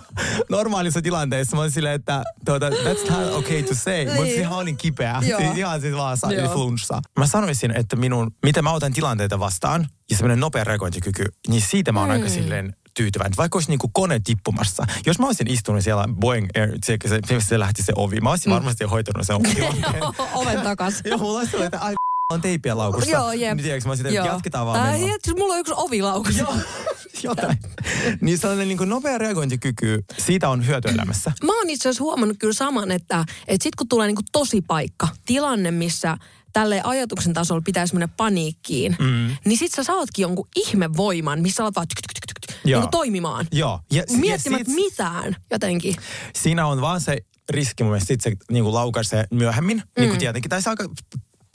Normaalissa 0.50 1.02
tilanteessa 1.02 1.56
mä 1.56 1.60
olin 1.62 1.72
silleen, 1.72 1.94
että 1.94 2.24
tuota, 2.44 2.68
that's 2.68 3.10
not 3.12 3.32
okay 3.34 3.62
to 3.62 3.74
say. 3.74 4.04
Mutta 4.06 4.22
Niin. 4.22 4.40
ihan 4.40 4.58
olin 4.58 4.76
kipeä. 4.76 5.20
Joo. 5.26 5.40
Siis 5.40 5.56
ihan 5.58 5.80
siis 5.80 5.94
vaan 5.96 6.16
sa- 6.16 6.32
Joo. 6.32 6.52
flunssa. 6.52 7.02
Mä 7.18 7.26
sanoisin, 7.26 7.70
että 7.76 7.96
minun, 7.96 8.30
miten 8.42 8.64
mä 8.64 8.72
otan 8.72 8.92
tilanteita 8.92 9.38
vastaan 9.40 9.88
ja 10.10 10.16
semmoinen 10.16 10.40
nopea 10.40 10.64
reagointikyky, 10.64 11.24
niin 11.48 11.62
siitä 11.62 11.92
mä 11.92 12.00
oon 12.00 12.10
aika 12.10 12.28
silleen 12.28 12.76
tyytyväinen. 12.94 13.36
Vaikka 13.36 13.56
olisi 13.56 13.70
niinku 13.70 13.90
kone 13.92 14.20
tippumassa. 14.24 14.86
Jos 15.06 15.18
mä 15.18 15.26
olisin 15.26 15.50
istunut 15.50 15.84
siellä 15.84 16.04
Boeing 16.20 16.48
Air, 16.56 16.70
se, 16.84 16.96
se, 17.26 17.40
se 17.40 17.58
lähti 17.58 17.82
se 17.82 17.92
ovi, 17.96 18.20
mä 18.20 18.30
olisin 18.30 18.52
varmasti 18.52 18.84
jo 18.84 18.88
hoitanut 18.88 19.26
sen 19.26 19.42
tilanteen. 19.42 20.02
Oven 20.34 20.60
takas. 20.60 20.94
Joo, 21.04 21.18
mulla 21.18 21.38
olisi 21.38 21.62
että 21.62 21.78
on 22.32 22.40
teippiä 22.40 22.76
laukussa. 22.76 23.10
Joo, 23.10 23.32
jep. 23.32 23.56
Niin 23.56 23.64
tiedätkö, 23.64 23.88
mä 23.88 23.96
sitten, 23.96 24.14
Joo. 24.14 24.26
jatketaan 24.26 24.66
vaan 24.66 24.80
Äh, 24.80 24.92
menoa. 24.92 25.08
hei, 25.08 25.34
mulla 25.38 25.54
on 25.54 25.60
yksi 25.60 25.72
ovilaukus. 25.76 26.36
Joo. 26.38 26.54
jotain. 27.22 27.58
Niin 28.20 28.38
sellainen 28.38 28.68
niin 28.68 28.78
kuin 28.78 28.88
nopea 28.90 29.18
reagointikyky, 29.18 30.04
siitä 30.18 30.48
on 30.48 30.66
hyötyä 30.66 30.92
elämässä. 30.92 31.32
Mä 31.44 31.56
oon 31.58 31.70
itse 31.70 31.88
asiassa 31.88 32.04
huomannut 32.04 32.36
kyllä 32.40 32.52
saman, 32.52 32.90
että, 32.90 33.24
että 33.48 33.62
sit 33.64 33.74
kun 33.74 33.88
tulee 33.88 34.06
niinku 34.06 34.22
tosi 34.32 34.60
paikka, 34.62 35.08
tilanne, 35.26 35.70
missä 35.70 36.16
tälle 36.52 36.80
ajatuksen 36.84 37.32
tasolla 37.34 37.60
pitäisi 37.64 37.94
mennä 37.94 38.08
paniikkiin, 38.16 38.96
mm. 39.00 39.36
niin 39.44 39.58
sit 39.58 39.72
sä 39.72 39.82
saatkin 39.84 40.22
jonkun 40.22 40.48
ihmevoiman, 40.56 41.42
missä 41.42 41.62
alat 41.62 41.76
vaan 41.76 41.88
tyk, 41.88 41.96
tyk, 41.96 42.26
tyk, 42.26 42.54
tyk, 42.54 42.70
Joo. 42.70 42.80
niinku 42.80 42.90
toimimaan. 42.90 43.46
Joo. 43.52 43.80
Ja, 43.92 44.02
Miettimät 44.10 44.58
ja 44.58 44.64
sit- 44.64 44.74
mitään 44.74 45.36
jotenkin. 45.50 45.94
siinä 46.36 46.66
on 46.66 46.80
vaan 46.80 47.00
se 47.00 47.18
riski 47.50 47.82
mun 47.82 47.92
mielestä, 47.92 48.06
sit 48.08 48.20
se 48.20 48.32
niin 48.50 48.64
kuin 48.64 48.74
laukaisee 48.74 49.26
myöhemmin, 49.30 49.76
mm. 49.76 49.82
niin 50.00 50.08
kuin 50.08 50.18
tietenkin, 50.18 50.48
tai 50.48 50.62
se 50.62 50.70
aika 50.70 50.84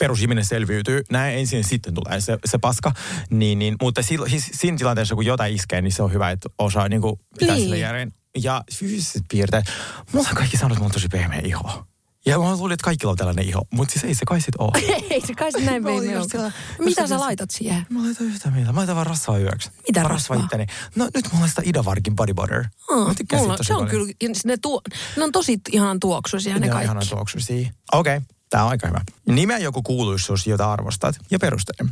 perusihminen 0.02 0.44
selviytyy, 0.44 1.02
näin 1.10 1.38
ensin 1.38 1.64
sitten 1.64 1.94
tulee 1.94 2.20
se, 2.20 2.38
se 2.44 2.58
paska, 2.58 2.92
niin, 3.30 3.58
niin, 3.58 3.76
mutta 3.82 4.02
silloin, 4.02 4.30
siis 4.30 4.50
siinä 4.52 4.76
tilanteessa, 4.78 5.14
kun 5.14 5.26
jotain 5.26 5.54
iskee, 5.54 5.82
niin 5.82 5.92
se 5.92 6.02
on 6.02 6.12
hyvä, 6.12 6.30
että 6.30 6.48
osaa 6.58 6.88
niin 6.88 7.02
kuin, 7.02 7.16
pitää 7.38 7.54
Niin. 7.54 7.62
sille 7.64 7.78
järjen. 7.78 8.12
Ja 8.42 8.64
fyysiset 8.78 9.22
piirteet, 9.30 9.64
mulla 10.12 10.28
on 10.28 10.34
kaikki 10.36 10.56
sanonut, 10.56 10.72
että 10.76 10.80
mulla 10.80 10.88
on 10.90 10.92
tosi 10.94 11.08
pehmeä 11.08 11.40
iho. 11.44 11.84
Ja 12.26 12.38
mä 12.38 12.56
luulin, 12.56 12.74
että 12.74 12.84
kaikilla 12.84 13.10
on 13.10 13.16
tällainen 13.16 13.48
iho, 13.48 13.62
mutta 13.70 13.92
siis 13.92 14.04
ei 14.04 14.14
se 14.14 14.24
kai 14.26 14.40
sit 14.40 14.54
ole. 14.58 14.72
Ei 15.10 15.20
se 15.26 15.34
kai 15.34 15.52
se 15.52 15.60
näin 15.60 15.84
pehmeä 15.84 16.20
ole. 16.20 16.52
Mitä 16.78 17.06
sä 17.06 17.18
laitat 17.20 17.50
siihen? 17.50 17.86
Mä 17.90 18.02
laitan 18.02 18.26
yhtään 18.26 18.54
mitään. 18.54 18.74
Mä 18.74 18.78
laitan 18.78 18.96
vaan 18.96 19.06
rasvaa 19.06 19.38
yöksi. 19.38 19.70
Mitä 19.88 20.02
Mä 20.02 20.08
rasvaa? 20.08 20.38
itteni. 20.44 20.66
No 20.96 21.04
nyt 21.14 21.24
mulla 21.32 21.42
on 21.42 21.48
sitä 21.48 21.62
Idavarkin 21.64 22.16
body 22.16 22.34
butter. 22.34 22.64
Oh, 22.90 23.08
mä 23.08 23.14
tykkään 23.14 23.42
mulla, 23.42 23.56
se 23.62 23.74
on 23.74 23.86
paljon. 23.86 23.90
kyllä, 24.20 24.32
ne, 24.44 24.56
tuo, 24.56 24.80
ne 25.16 25.24
on 25.24 25.32
tosi 25.32 25.60
ihan 25.72 26.00
tuoksuisia 26.00 26.54
ne 26.54 26.60
Ne 26.60 26.66
on 26.66 26.70
kaikki. 26.70 26.84
ihanan 26.84 27.08
tuoksuisia. 27.10 27.70
Okei, 27.92 28.16
okay. 28.16 28.26
Tää 28.52 28.64
on 28.64 28.70
aika 28.70 28.86
hyvä. 28.86 29.00
Nimeä 29.26 29.58
joku 29.58 29.82
kuuluisuus, 29.82 30.46
jota 30.46 30.72
arvostat 30.72 31.16
ja 31.30 31.38
perustele. 31.38 31.88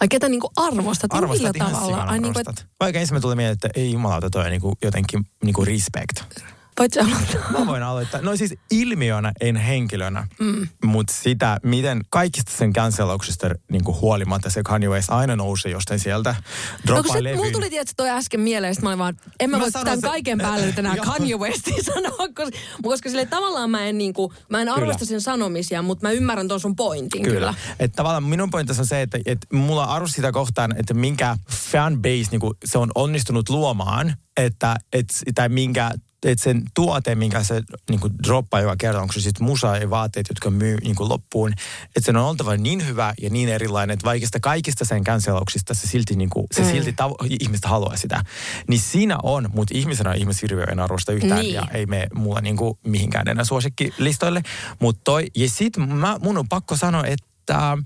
Ai 0.00 0.08
ketä 0.08 0.28
niinku 0.28 0.50
arvostat, 0.56 1.12
niin 1.12 1.28
millä 1.28 1.48
Arvostat 1.48 1.72
tavalla? 1.72 2.02
Ai 2.02 2.18
niinku, 2.18 2.38
arvostat. 2.38 2.58
et, 2.58 2.66
Vaikka 2.80 3.00
ensin 3.00 3.20
tuli 3.20 3.36
mieleen, 3.36 3.52
että 3.52 3.68
ei 3.76 3.92
jumalauta, 3.92 4.30
toi 4.30 4.44
on 4.44 4.50
niinku 4.50 4.78
jotenkin 4.82 5.26
niinku 5.44 5.64
respect. 5.64 6.20
Voit 6.78 6.92
sä 6.92 7.00
aloittaa? 7.00 7.50
Mä 7.58 7.66
voin 7.66 7.82
aloittaa. 7.82 8.20
No 8.20 8.36
siis 8.36 8.54
ilmiönä, 8.70 9.32
en 9.40 9.56
henkilönä. 9.56 10.26
Mm. 10.40 10.68
Mutta 10.84 11.12
sitä, 11.12 11.60
miten 11.62 12.00
kaikista 12.10 12.52
sen 12.56 12.72
cancelauksista 12.72 13.50
niinku 13.70 13.96
huolimatta 14.00 14.50
se 14.50 14.62
Kanye 14.62 14.88
West 14.88 15.10
aina 15.10 15.36
nousee 15.36 15.72
jostain 15.72 16.00
sieltä. 16.00 16.34
No 16.88 17.02
kun 17.02 17.12
se, 17.12 17.36
mulla 17.36 17.50
tuli 17.50 17.70
tietysti 17.70 17.94
toi 17.96 18.10
äsken 18.10 18.40
mieleen, 18.40 18.74
sit 18.74 18.82
mä 18.82 18.88
olin 18.88 18.98
vaan, 18.98 19.16
en 19.40 19.50
mä, 19.50 19.56
Mä 19.56 19.62
voi 19.62 19.72
tämän 19.72 20.00
sen- 20.00 20.10
kaiken 20.10 20.38
päälle 20.38 20.66
nyt 20.66 20.78
enää. 20.78 20.96
Kanye 21.06 21.36
Westin 21.36 21.84
sanoa, 21.94 22.28
koska, 22.34 22.58
koska 22.82 23.08
sille 23.08 23.26
tavallaan 23.26 23.70
mä 23.70 23.84
en 23.84 23.98
niinku, 23.98 24.32
mä 24.50 24.62
en 24.62 24.68
arvosta 24.68 25.04
sen 25.04 25.20
sanomisia, 25.20 25.82
mutta 25.82 26.06
mä 26.06 26.12
ymmärrän 26.12 26.48
ton 26.48 26.60
sun 26.60 26.76
pointin 26.76 27.22
kyllä. 27.22 27.34
Kyllä. 27.34 27.54
Että 27.78 27.96
tavallaan 27.96 28.24
minun 28.24 28.50
pointti 28.50 28.74
on 28.78 28.86
se, 28.86 29.02
että, 29.02 29.18
että 29.26 29.56
mulla 29.56 29.82
on 29.82 29.88
arvo 29.88 30.06
sitä 30.06 30.32
kohtaan, 30.32 30.74
että 30.78 30.94
minkä 30.94 31.36
fanbase 31.50 32.30
niin 32.30 32.54
se 32.64 32.78
on 32.78 32.90
onnistunut 32.94 33.48
luomaan, 33.48 34.14
että, 34.36 34.76
että, 34.92 35.14
tai 35.34 35.48
minkä 35.48 35.90
että 36.30 36.44
sen 36.44 36.62
tuote, 36.74 37.14
minkä 37.14 37.42
se 37.42 37.62
niin 37.90 38.00
kuin 38.00 38.12
droppaa 38.26 38.60
joka 38.60 38.76
kerta, 38.78 39.00
onko 39.00 39.12
se 39.12 39.20
sitten 39.20 39.46
musa 39.46 39.76
ja 39.76 39.90
vaatteet, 39.90 40.26
jotka 40.28 40.50
myy 40.50 40.76
niin 40.76 40.94
kuin 40.96 41.08
loppuun, 41.08 41.52
että 41.96 42.00
sen 42.06 42.16
on 42.16 42.24
oltava 42.24 42.56
niin 42.56 42.86
hyvä 42.86 43.14
ja 43.22 43.30
niin 43.30 43.48
erilainen, 43.48 43.94
että 43.94 44.04
vaikista 44.04 44.40
kaikista 44.40 44.84
sen 44.84 45.04
cancelauksista 45.04 45.74
se 45.74 45.86
silti, 45.86 46.16
niin 46.16 46.30
kuin, 46.30 46.46
se 46.54 46.62
Mm. 46.62 46.70
silti 46.70 46.90
tavo- 46.92 47.26
ihmiset 47.40 47.64
haluaa 47.64 47.96
sitä. 47.96 48.24
Niin 48.68 48.80
siinä 48.80 49.18
on, 49.22 49.48
mutta 49.54 49.74
ihmisenä 49.78 50.12
ihmishirviö 50.14 50.64
en 50.64 50.80
arvosta 50.80 51.12
yhtään 51.12 51.40
Niin. 51.40 51.54
ja 51.54 51.66
ei 51.72 51.86
mene 51.86 52.06
mulla 52.14 52.40
niin 52.40 52.56
kuin 52.56 52.78
mihinkään 52.86 53.28
enää 53.28 53.44
suosikkilistoille. 53.44 54.42
Mutta 54.78 55.00
toi, 55.04 55.26
ja 55.36 55.48
sit 55.48 55.76
mä, 55.76 56.16
mun 56.22 56.38
on 56.38 56.48
pakko 56.48 56.76
sanoa, 56.76 57.04
että 57.06 57.78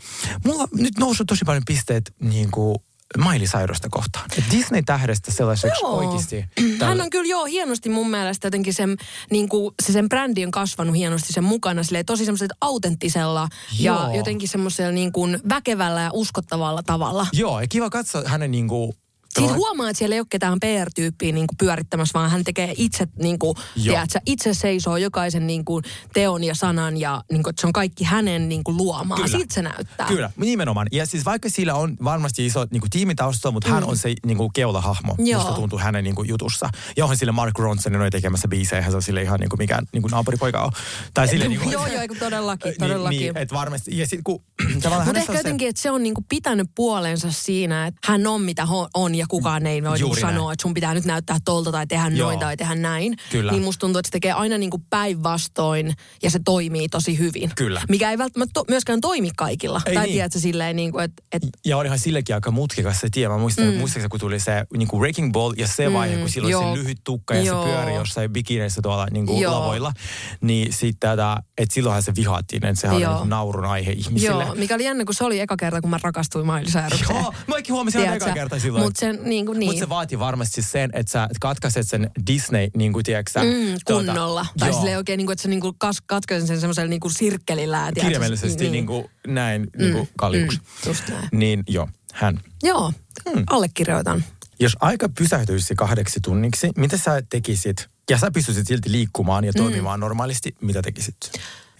mulla 0.44 0.68
nyt 0.72 0.98
noussut 0.98 1.26
tosi 1.26 1.44
paljon 1.44 1.62
pisteet 1.66 2.14
niin 2.20 2.50
kuin 2.50 2.76
Miley 3.18 3.46
Cyrusta 3.46 3.88
kohtaan. 3.90 4.24
Et 4.38 4.44
Disney-tähdestä 4.50 5.32
sellaiseksi 5.32 5.84
Joo. 5.84 5.96
oikeasti. 5.96 6.44
Hän 6.86 7.00
on 7.00 7.10
kyllä 7.10 7.30
joo 7.30 7.44
hienosti 7.44 7.88
mun 7.88 8.10
mielestä 8.10 8.46
jotenkin 8.46 8.74
sen, 8.74 8.96
niin 9.30 9.48
kuin, 9.48 9.74
se 9.82 9.92
sen 9.92 10.08
brändi 10.08 10.44
on 10.44 10.50
kasvanut 10.50 10.96
hienosti 10.96 11.32
sen 11.32 11.44
mukana 11.44 11.82
silleen, 11.82 12.06
tosi 12.06 12.24
semmoisella 12.24 12.54
autenttisella 12.60 13.48
ja 13.78 13.92
Joo. 13.92 14.16
jotenkin 14.16 14.48
semmoisella 14.48 14.92
niin 14.92 15.12
kuin 15.12 15.38
väkevällä 15.48 16.00
ja 16.00 16.10
uskottavalla 16.12 16.82
tavalla. 16.82 17.26
Joo, 17.32 17.60
ja 17.60 17.68
kiva 17.68 17.90
katsoa 17.90 18.22
hänen 18.26 18.50
niin 18.50 18.68
kuin, 18.68 18.92
Siis 19.38 19.52
huomaa, 19.52 19.90
että 19.90 19.98
siellä 19.98 20.14
ei 20.14 20.20
ole 20.20 20.26
ketään 20.30 20.60
PR-tyyppiä 20.60 21.32
niin 21.32 21.46
kuin 21.46 21.56
pyörittämässä, 21.56 22.18
vaan 22.18 22.30
hän 22.30 22.44
tekee 22.44 22.74
itse, 22.76 23.08
niin 23.22 23.38
kuin, 23.38 23.56
tiedätkö, 23.82 24.18
itse 24.26 24.54
seisoo 24.54 24.96
jokaisen 24.96 25.46
niin 25.46 25.64
kuin, 25.64 25.84
teon 26.12 26.44
ja 26.44 26.54
sanan 26.54 26.96
ja 26.96 27.24
niin 27.30 27.42
kuin, 27.42 27.50
että 27.50 27.60
se 27.60 27.66
on 27.66 27.72
kaikki 27.72 28.04
hänen 28.04 28.48
niin 28.48 28.64
kuin, 28.64 28.76
luomaa. 28.76 29.16
Kyllä. 29.16 29.28
Siltä 29.28 29.54
se 29.54 29.62
näyttää. 29.62 30.06
Kyllä, 30.06 30.30
nimenomaan. 30.36 30.86
Ja 30.92 31.06
siis 31.06 31.24
vaikka 31.24 31.48
sillä 31.50 31.74
on 31.74 31.96
varmasti 32.04 32.46
iso 32.46 32.66
niin 32.70 32.80
kuin, 32.80 32.90
tiimitaustalla, 32.90 33.52
mutta 33.52 33.68
mm. 33.68 33.74
hän 33.74 33.84
on 33.84 33.96
se 33.96 34.14
niin 34.26 34.36
kuin, 34.38 34.52
keulahahmo, 34.52 35.14
Joo. 35.18 35.40
musta 35.40 35.54
tuntuu 35.56 35.78
hänen 35.78 36.04
niin 36.04 36.14
kuin, 36.14 36.28
jutussa. 36.28 36.68
Ja 36.96 37.04
onhan 37.04 37.16
sille 37.16 37.32
Mark 37.32 37.58
Ronson 37.58 37.92
noin 37.92 38.12
tekemässä 38.12 38.48
biisejä, 38.48 38.78
eihän 38.78 38.92
se 38.92 38.96
ole 38.96 39.02
sille 39.02 39.22
ihan 39.22 39.40
niin 39.40 39.50
kuin, 39.50 39.58
mikään 39.58 39.86
niin 39.92 40.02
kuin, 40.02 40.10
naapuripoika 40.10 40.62
on. 40.62 40.72
Tai 41.14 41.28
sille, 41.28 41.48
niin 41.48 41.60
kuin, 41.60 41.72
joo, 41.72 41.86
joo, 41.86 42.00
eikö 42.02 42.14
todellakin, 42.14 42.70
Niin, 42.70 42.78
todellakin. 42.78 43.18
niin, 43.20 43.36
että 43.36 43.54
varmasti. 43.54 43.98
Ja 43.98 44.06
sitten 44.06 44.24
kun 44.24 44.42
Mutta 44.74 44.88
ehkä 44.98 45.10
on 45.10 45.26
se- 45.26 45.38
jotenkin, 45.38 45.68
että 45.68 45.82
se 45.82 45.90
on 45.90 46.02
niinku 46.02 46.24
pitänyt 46.28 46.70
puolensa 46.74 47.32
siinä, 47.32 47.86
että 47.86 48.00
hän 48.04 48.26
on 48.26 48.42
mitä 48.42 48.66
on 48.94 49.14
ja 49.20 49.26
kukaan 49.28 49.66
ei 49.66 49.82
voi 49.82 50.00
Juuri 50.00 50.22
näin. 50.22 50.34
sanoa, 50.34 50.52
että 50.52 50.62
sun 50.62 50.74
pitää 50.74 50.94
nyt 50.94 51.04
näyttää 51.04 51.38
tolta 51.44 51.72
tai 51.72 51.86
tehdä 51.86 52.08
Joo. 52.08 52.26
noin 52.28 52.38
tai 52.38 52.56
tehdä 52.56 52.74
näin. 52.74 53.16
Kyllä. 53.30 53.52
Niin 53.52 53.62
musta 53.62 53.80
tuntuu, 53.80 53.98
että 53.98 54.06
se 54.06 54.12
tekee 54.12 54.32
aina 54.32 54.58
niinku 54.58 54.78
päinvastoin 54.90 55.94
ja 56.22 56.30
se 56.30 56.40
toimii 56.44 56.88
tosi 56.88 57.18
hyvin. 57.18 57.50
Kyllä. 57.56 57.82
Mikä 57.88 58.10
ei 58.10 58.18
välttämättä 58.18 58.52
to- 58.54 58.64
myöskään 58.68 59.00
toimi 59.00 59.30
kaikilla. 59.36 59.80
Ei 59.86 59.94
tai 59.94 60.04
niin. 60.04 60.12
tiedätkö 60.12 60.38
silleen, 60.38 60.76
niinku, 60.76 60.98
että 60.98 61.22
et, 61.32 61.42
Ja 61.64 61.76
olihan 61.76 61.98
sillekin 61.98 62.34
aika 62.34 62.50
mutkikas 62.50 63.00
se 63.00 63.08
tie. 63.12 63.28
Mä 63.28 63.38
muistan, 63.38 63.64
mm. 63.64 63.74
muistatko, 63.74 64.08
kun 64.08 64.20
tuli 64.20 64.40
se 64.40 64.64
niin 64.76 64.88
kuin 64.88 65.00
Wrecking 65.00 65.32
Ball 65.32 65.54
ja 65.56 65.66
se 65.68 65.92
vaihe, 65.92 66.16
kun 66.16 66.28
silloin 66.30 66.52
joo. 66.52 66.74
se 66.74 66.80
lyhyt 66.82 66.98
tukka 67.04 67.34
ja 67.34 67.42
Joo. 67.42 67.62
se 67.64 67.68
pyöri 67.70 67.94
jossain 67.94 68.32
bikineissä 68.32 68.82
tuolla 68.82 69.06
niin 69.10 69.26
kuin 69.26 69.40
Joo. 69.40 69.60
lavoilla. 69.60 69.92
Niin 70.40 70.72
sitten 70.72 71.10
tätä, 71.10 71.36
että 71.58 71.74
silloinhan 71.74 72.02
se 72.02 72.12
vihattiin, 72.16 72.66
että 72.66 72.80
sehän 72.80 72.96
oli 72.96 73.02
Joo. 73.04 73.12
niin 73.12 73.18
kuin 73.18 73.30
naurun 73.30 73.64
aihe 73.64 73.92
ihmisille. 73.92 74.44
joo, 74.44 74.54
mikä 74.54 74.74
oli 74.74 74.84
jännä, 74.84 75.04
kun 75.04 75.14
se 75.14 75.24
oli 75.24 75.40
eka 75.40 75.56
kerta, 75.56 75.80
kun 75.80 75.90
mä 75.90 75.98
rakastuin 76.02 76.46
Miley. 76.46 76.88
Joo, 77.10 77.34
mäkin 77.46 77.74
huomasin 77.74 78.12
eka 78.12 78.32
kerta 78.32 78.58
silloin. 78.58 78.84
Mutta 78.84 79.00
sen 79.14 79.20
niin 79.24 79.46
kuin 79.46 79.58
niin. 79.58 79.68
Mutta 79.68 79.80
se 79.80 79.88
vaatii 79.88 80.18
varmasti 80.18 80.62
sen, 80.62 80.90
että 80.92 81.12
sä 81.12 81.28
katkaiset 81.40 81.88
sen 81.88 82.10
Disney, 82.26 82.68
niin 82.76 82.92
kuin 82.92 83.04
tiedätkö 83.04 83.32
sä, 83.32 83.40
Mm, 83.44 83.48
tuota, 83.86 84.12
kunnolla. 84.12 84.46
tai 84.58 84.68
joo, 84.68 84.78
silleen 84.78 84.96
oikein, 84.96 85.18
niin 85.18 85.26
kuin, 85.26 85.32
että 85.32 85.42
sä 85.42 85.48
niin 85.48 85.60
kuin 85.60 85.74
kas, 85.78 86.00
katkaisen 86.06 86.48
sen 86.48 86.60
semmoisella 86.60 86.88
niin 86.88 87.00
kuin 87.00 87.12
sirkkelillä. 87.14 87.92
kirjaimellisesti 88.00 88.70
niin. 88.70 88.86
kuin 88.86 89.04
näin 89.26 89.66
niin 89.78 89.92
kuin 89.92 90.08
kaljuksi. 90.18 90.58
Mm, 90.58 90.64
just 90.86 91.08
näin. 91.08 91.28
Niin 91.32 91.62
joo, 91.68 91.88
hän. 92.12 92.40
Joo, 92.62 92.92
Mm. 93.34 93.44
allekirjoitan. 93.50 94.24
Jos 94.60 94.76
aika 94.80 95.08
pysähtyisi 95.08 95.74
kahdeksi 95.74 96.20
tunniksi, 96.20 96.70
mitä 96.76 96.96
sä 96.96 97.22
tekisit? 97.30 97.88
Ja 98.10 98.18
sä 98.18 98.30
pystyisit 98.30 98.66
silti 98.66 98.92
liikkumaan 98.92 99.44
ja 99.44 99.52
toimimaan 99.52 99.98
Mm. 99.98 100.00
normaalisti, 100.00 100.54
mitä 100.60 100.82
tekisit? 100.82 101.16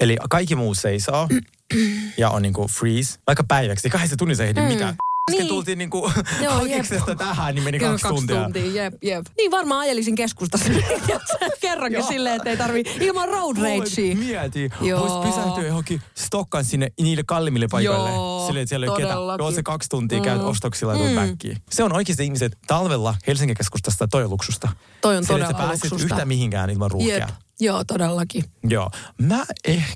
Eli 0.01 0.17
kaikki 0.31 0.55
muu 0.55 0.75
seisoo 0.75 1.29
ja 2.19 2.31
on 2.31 2.43
niinku 2.43 2.69
freeze. 2.69 3.19
Vaikka 3.27 3.45
päiväksi, 3.49 3.91
kahdessa 3.91 4.17
tunnissa 4.17 4.45
ehdi 4.45 4.61
mm. 4.61 4.67
mitään. 4.67 4.95
Äsken 5.31 5.39
Niin. 5.45 5.49
tultiin 5.49 5.79
niinku 5.79 6.11
Joo, 6.43 6.55
hakeksesta 6.55 7.15
tähän, 7.15 7.55
niin 7.55 7.65
meni 7.65 7.79
Kyllä 7.79 7.91
kaksi, 7.91 8.09
tuntia. 8.09 8.43
tuntia. 8.43 8.83
Jep, 8.83 8.95
jep. 9.05 9.27
Niin 9.37 9.51
varmaan 9.51 9.81
ajelisin 9.81 10.15
keskustassa 10.15 10.73
kerrankin 11.61 12.03
silleen, 12.05 12.37
että 12.37 12.51
ei 12.51 12.57
tarvi 12.57 12.83
ilman 13.01 13.29
road 13.29 13.57
ragea. 13.57 14.17
Mieti, 14.17 14.71
voisi 14.81 15.29
pysähtyä 15.35 15.67
johonkin 15.67 16.03
stokkaan 16.15 16.65
sinne 16.65 16.93
niille 17.01 17.23
kalliimmille 17.27 17.67
paikoille. 17.71 18.11
Joo, 18.11 18.47
Silleen, 18.47 18.63
että 18.63 18.69
siellä 18.69 18.87
ei 18.87 18.91
ole 18.91 19.01
todellakin. 19.03 19.45
Joo, 19.45 19.51
se 19.53 19.63
kaksi 19.63 19.89
tuntia 19.89 20.21
käyt 20.21 20.41
Mm. 20.43 20.49
ostoksilla 20.49 20.95
ja 20.95 20.99
Mm. 21.27 21.57
Se 21.71 21.85
on 21.85 21.93
oikeasti 21.93 22.25
ihmiset 22.25 22.59
talvella 22.67 23.15
Helsingin 23.27 23.57
keskustasta 23.57 24.09
toi 24.09 24.25
on 24.25 24.31
luksusta. 24.31 24.69
Toi 25.01 25.17
on 25.17 25.25
Silleen, 25.25 25.43
että 25.43 25.53
todella 25.53 25.67
sä 25.67 25.69
pääset 25.69 25.93
luksusta. 25.93 26.15
yhtään 26.15 26.29
mihinkään 26.29 26.71
ilman 26.71 26.91
ruuhkia. 26.91 27.19
Jep. 27.19 27.29
Joo, 27.61 27.85
todellakin. 27.85 28.45
Joo. 28.65 28.91
Mä 29.23 29.45
ehkä... 29.65 29.93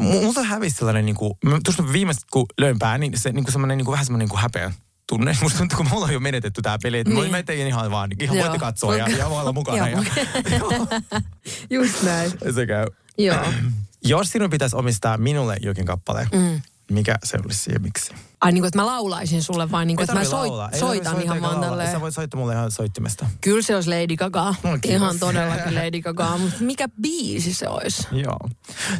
Multa 0.00 0.42
hävisi 0.42 0.76
sellainen, 0.76 1.06
niin 1.06 1.16
kuin, 1.16 1.32
mä 1.44 1.58
tuosta 1.64 1.92
viimeistä 1.92 2.26
kun 2.32 2.46
löin 2.60 2.78
pää, 2.78 2.98
niin 2.98 3.18
se 3.18 3.32
niin 3.32 3.44
kuin 3.44 3.52
semmoinen, 3.52 3.78
niin 3.78 3.84
kuin, 3.84 3.92
vähän 3.92 4.04
semmoinen 4.06 4.24
niin 4.24 4.30
kuin 4.30 4.40
häpeä 4.40 4.72
tunne. 5.08 5.36
Musta 5.42 5.58
tuntuu, 5.58 5.76
kun 5.76 5.86
me 5.90 5.96
ollaan 5.96 6.12
jo 6.12 6.20
menetetty 6.20 6.62
tää 6.62 6.78
peli. 6.82 6.98
Että 6.98 7.14
Niin. 7.14 7.30
mä 7.30 7.42
tein 7.42 7.66
ihan 7.66 7.90
vaan, 7.90 8.10
ihan 8.20 8.36
Joo. 8.36 8.44
voitte 8.44 8.58
katsoa 8.58 8.96
ja, 8.96 9.08
ja 9.08 9.30
voi 9.30 9.40
olla 9.40 9.52
mukana. 9.60 9.88
ja, 9.88 10.04
Just 11.70 12.02
näin. 12.02 12.30
se 12.54 12.66
käy. 12.66 12.86
Joo. 13.18 13.44
Jos 14.04 14.28
sinun 14.30 14.50
pitäisi 14.50 14.76
omistaa 14.76 15.16
minulle 15.18 15.56
jokin 15.60 15.84
kappale, 15.86 16.28
Mm. 16.32 16.60
Mikä 16.90 17.18
se 17.24 17.38
olisi 17.44 17.72
ja 17.72 17.80
miksi? 17.80 18.14
Ai 18.40 18.52
niin 18.52 18.62
kuin, 18.62 18.68
että 18.68 18.78
mä 18.78 18.86
laulaisin 18.86 19.42
sulle 19.42 19.70
vai 19.70 19.86
niin 19.86 19.96
kuin, 19.96 20.02
Ei 20.02 20.04
että 20.04 20.14
mä 20.14 20.24
soit, 20.24 20.48
laulaa. 20.48 20.68
Ei 20.72 20.80
soitan 20.80 21.22
ihan 21.22 21.42
vaan 21.42 21.52
laulaa. 21.60 21.70
Sä 21.70 21.82
tälleen. 21.82 22.00
voit 22.00 22.14
soittaa 22.14 22.40
mulle 22.40 22.52
ihan 22.52 22.70
soittimesta. 22.70 23.26
Kyllä 23.40 23.62
se 23.62 23.74
olisi 23.74 23.90
Lady 23.90 24.16
Gaga. 24.16 24.44
No, 24.44 24.54
kiitos. 24.70 24.90
ihan 24.90 25.18
todellakin 25.18 25.74
Lady 25.74 26.00
Gaga. 26.02 26.38
Mutta 26.38 26.56
mikä 26.60 26.88
biisi 27.02 27.54
se 27.54 27.68
olisi? 27.68 28.06
Joo. 28.12 28.38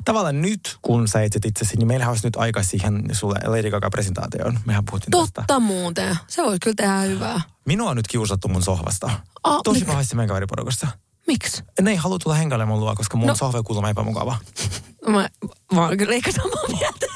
Tavallaan 0.04 0.42
nyt, 0.42 0.76
kun 0.82 1.08
sä 1.08 1.22
etsit 1.22 1.44
itsesi, 1.44 1.76
niin 1.76 1.88
meillä 1.88 2.08
olisi 2.08 2.26
nyt 2.26 2.36
aika 2.36 2.62
siihen 2.62 3.02
sulle 3.12 3.38
Lady 3.46 3.70
Gaga-presentaatioon. 3.70 4.58
Mehän 4.64 4.84
puhuttiin 4.84 5.10
tästä. 5.10 5.40
Totta 5.40 5.60
muuten. 5.60 6.18
Se 6.26 6.42
voisi 6.42 6.60
kyllä 6.60 6.74
tehdä 6.76 7.00
hyvää. 7.00 7.40
Minua 7.66 7.90
on 7.90 7.96
nyt 7.96 8.08
kiusattu 8.08 8.48
mun 8.48 8.62
sohvasta. 8.62 9.10
Ah, 9.44 9.60
Tosi 9.64 9.80
mikä? 9.80 9.92
pahasti 9.92 10.16
meidän 10.16 10.28
kaveriporukassa. 10.28 10.86
Miksi? 11.26 11.62
Ne 11.80 11.90
ei 11.90 11.96
halua 11.96 12.18
tulla 12.18 12.36
hengailemaan 12.36 12.78
mun 12.78 12.84
luo, 12.84 12.94
koska 12.96 13.16
mun 13.16 13.26
No. 13.26 13.34
sohva 13.34 13.58
on 13.58 13.64
kuulemma 13.64 13.88
epämukava. 13.90 14.36
Mä, 15.06 15.28
mä 15.72 15.80
oon 15.86 15.96
kyllä 15.98 16.14
ehkä 16.14 16.32
samaa 16.32 16.68
mieltä. 16.68 17.06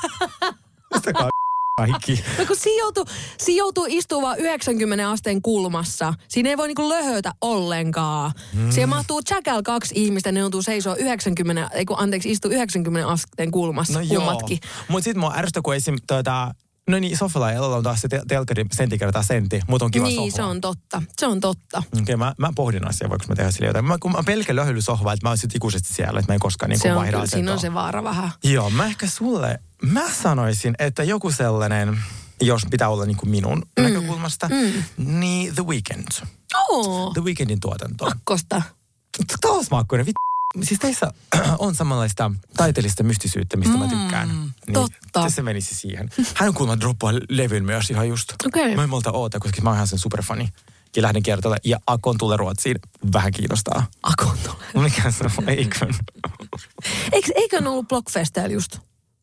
Kaikki. 1.86 2.24
No 2.38 2.46
kun 2.46 2.56
siinä 2.56 2.82
joutuu, 2.82 3.04
siinä 3.38 3.58
joutuu 3.58 3.86
istumaan 3.88 4.22
vaan 4.28 4.38
90 4.38 5.10
asteen 5.10 5.42
kulmassa. 5.42 6.14
Siinä 6.28 6.50
ei 6.50 6.56
voi 6.56 6.66
niinku 6.68 6.88
löhötä 6.88 7.32
ollenkaan. 7.40 8.32
Mm. 8.54 8.70
Siellä 8.70 8.86
mahtuu 8.86 9.20
Jackal 9.30 9.62
kaksi 9.62 9.94
ihmistä, 9.96 10.32
ne 10.32 10.40
joutuu 10.40 10.62
seisoo 10.62 10.96
90, 10.98 11.70
ei 11.74 11.84
kun 11.84 11.98
anteeksi, 11.98 12.30
istuu 12.30 12.50
90 12.50 13.08
asteen 13.08 13.50
kulmassa 13.50 14.00
No 14.00 14.06
kummatkin. 14.08 14.58
Mutta 14.88 15.04
sitten 15.04 15.20
mua 15.20 15.34
ärsyttää, 15.36 15.62
kun 15.62 15.74
esim. 15.74 15.96
Tuota, 16.06 16.54
No 16.88 16.98
niin, 16.98 17.16
Sofalla 17.16 17.52
ja 17.52 17.62
on 17.62 17.82
taas 17.82 18.00
se 18.00 18.08
tel- 18.08 18.24
telkkari 18.28 18.64
sentti 18.72 18.98
kertaa 18.98 19.22
sentti, 19.22 19.60
mutta 19.68 19.84
on 19.84 19.90
kiva 19.90 20.06
Niin, 20.06 20.16
sohva. 20.32 20.36
se 20.36 20.42
on 20.42 20.60
totta. 20.60 21.02
Se 21.18 21.26
on 21.26 21.40
totta. 21.40 21.78
Okei, 21.78 22.02
okay, 22.02 22.16
mä, 22.16 22.34
mä 22.38 22.50
pohdin 22.54 22.88
asiaa, 22.88 23.10
voiko 23.10 23.24
mä 23.28 23.34
tehdä 23.34 23.50
sille 23.50 23.66
jotain. 23.66 23.84
Mä, 23.84 23.96
kun 24.00 24.12
mä 24.12 24.22
pelkän 24.26 24.56
löhöilysohvaa, 24.56 25.12
että 25.12 25.26
mä 25.26 25.30
oon 25.30 25.38
sit 25.38 25.54
ikuisesti 25.54 25.94
siellä, 25.94 26.20
että 26.20 26.32
mä 26.32 26.34
en 26.34 26.40
koskaan 26.40 26.70
niin 26.70 26.78
se 26.78 26.90
on, 26.92 26.96
vaihda 26.98 27.16
kyllä, 27.16 27.26
siinä 27.26 27.50
on 27.52 27.58
asentoa. 27.58 27.70
se 27.70 27.74
vaara 27.74 28.04
vähän. 28.04 28.30
Joo, 28.44 28.70
mä 28.70 28.86
ehkä 28.86 29.06
sulle, 29.06 29.58
mä 29.82 30.12
sanoisin, 30.22 30.74
että 30.78 31.02
joku 31.02 31.30
sellainen, 31.30 31.98
jos 32.40 32.62
pitää 32.70 32.88
olla 32.88 33.06
niin 33.06 33.16
kuin 33.16 33.30
minun 33.30 33.58
mm. 33.58 33.82
näkökulmasta, 33.82 34.48
mm. 34.48 34.82
niin 35.18 35.54
The 35.54 35.66
Weeknd. 35.66 36.08
Oo, 36.68 37.10
The 37.14 37.24
Weekndin 37.24 37.60
tuotanto. 37.60 38.12
kosta. 38.24 38.62
Taas 39.40 39.70
Maakkonen, 39.70 40.06
vit... 40.06 40.14
Siis 40.62 40.80
teissä 40.80 41.12
on 41.58 41.74
samanlaista 41.74 42.30
taiteellista 42.56 43.02
mystisyyttä, 43.02 43.56
mistä 43.56 43.78
mä 43.78 43.88
tykkään. 43.88 44.28
Niin, 44.28 44.72
totta. 44.72 45.30
Se 45.30 45.42
menisi 45.42 45.74
siihen. 45.74 46.10
Hän 46.34 46.48
on 46.48 46.54
kuulemma 46.54 46.80
droppaa 46.80 47.12
levyn 47.28 47.64
myös 47.64 47.90
ihan 47.90 48.08
just. 48.08 48.32
Okei. 48.46 48.76
Mä 48.76 48.82
en 48.82 48.90
multa 48.90 49.12
oota, 49.12 49.40
koska 49.40 49.62
mä 49.62 49.70
oon 49.70 49.76
ihan 49.76 49.88
sen 49.88 49.98
superfani. 49.98 50.48
Ja 50.96 51.02
lähden 51.02 51.22
kertoa. 51.22 51.56
Ja 51.64 51.78
Akon 51.86 52.18
tulee 52.18 52.36
Ruotsiin. 52.36 52.76
Vähän 53.12 53.32
kiinnostaa. 53.32 53.86
Akon 54.02 54.38
tulee. 54.38 54.88
Mikä 54.88 55.10
se 55.10 55.24
on? 55.24 55.48
Eikö? 55.48 55.86
Eikö, 57.12 57.32
eikö 57.34 57.62
ollut 57.66 57.88
Blockfesteillä 57.88 58.54
just? 58.54 58.78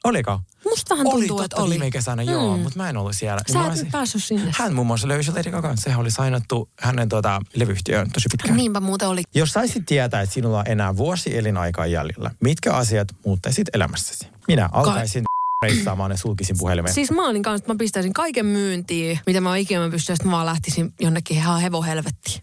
Oliko? 0.05 0.41
Musta 0.65 0.95
vähän 0.95 1.07
oli 1.07 1.13
tuntuu, 1.13 1.37
totta 1.37 1.45
että 1.55 1.63
oli. 1.63 1.69
viime 1.69 1.91
kesänä, 1.91 2.23
joo, 2.23 2.57
mutta 2.57 2.77
mä 2.79 2.89
en 2.89 2.97
ollut 2.97 3.13
siellä. 3.15 3.41
Sä 3.53 3.59
et 3.61 3.67
olisin- 3.67 3.83
nyt 3.83 3.91
päässyt 3.91 4.23
sinne. 4.23 4.51
Hän 4.59 4.73
muun 4.73 4.87
muassa 4.87 5.07
löysi 5.07 5.31
Lady 5.31 5.51
Gagan. 5.51 5.77
Sehän 5.77 5.99
oli 5.99 6.11
sainattu 6.11 6.69
hänen 6.79 7.09
tuota, 7.09 7.41
levyyhtiöön 7.55 8.11
tosi 8.11 8.27
pitkään. 8.31 8.57
Niinpä 8.57 8.79
muuten 8.79 9.07
oli. 9.07 9.23
Jos 9.35 9.49
saisit 9.53 9.85
tietää, 9.85 10.21
että 10.21 10.33
sinulla 10.33 10.59
on 10.59 10.67
enää 10.67 10.97
vuosi 10.97 11.37
elinaikaa 11.37 11.85
jäljellä, 11.85 12.31
mitkä 12.39 12.73
asiat 12.73 13.07
muuttaisit 13.25 13.67
elämässäsi? 13.73 14.27
Minä 14.47 14.69
alkaisin 14.71 15.23
reissaamaan 15.61 16.11
ja 16.11 16.17
sulkisin 16.17 16.55
puhelimen. 16.59 16.93
Siis 16.93 17.11
mä 17.11 17.27
olin 17.27 17.43
kanssa, 17.43 17.63
että 17.63 17.73
mä 17.73 17.77
pistäisin 17.77 18.13
kaiken 18.13 18.45
myyntiin, 18.45 19.19
mitä 19.27 19.41
mä 19.41 19.57
ikinä 19.57 19.89
pystyn, 19.89 20.13
ja 20.13 20.15
sitten 20.15 20.27
mä 20.27 20.31
vaan 20.31 20.45
lähtisin 20.45 20.93
jonnekin 20.99 21.37
ihan 21.37 21.61
hevohelvettiin. 21.61 22.41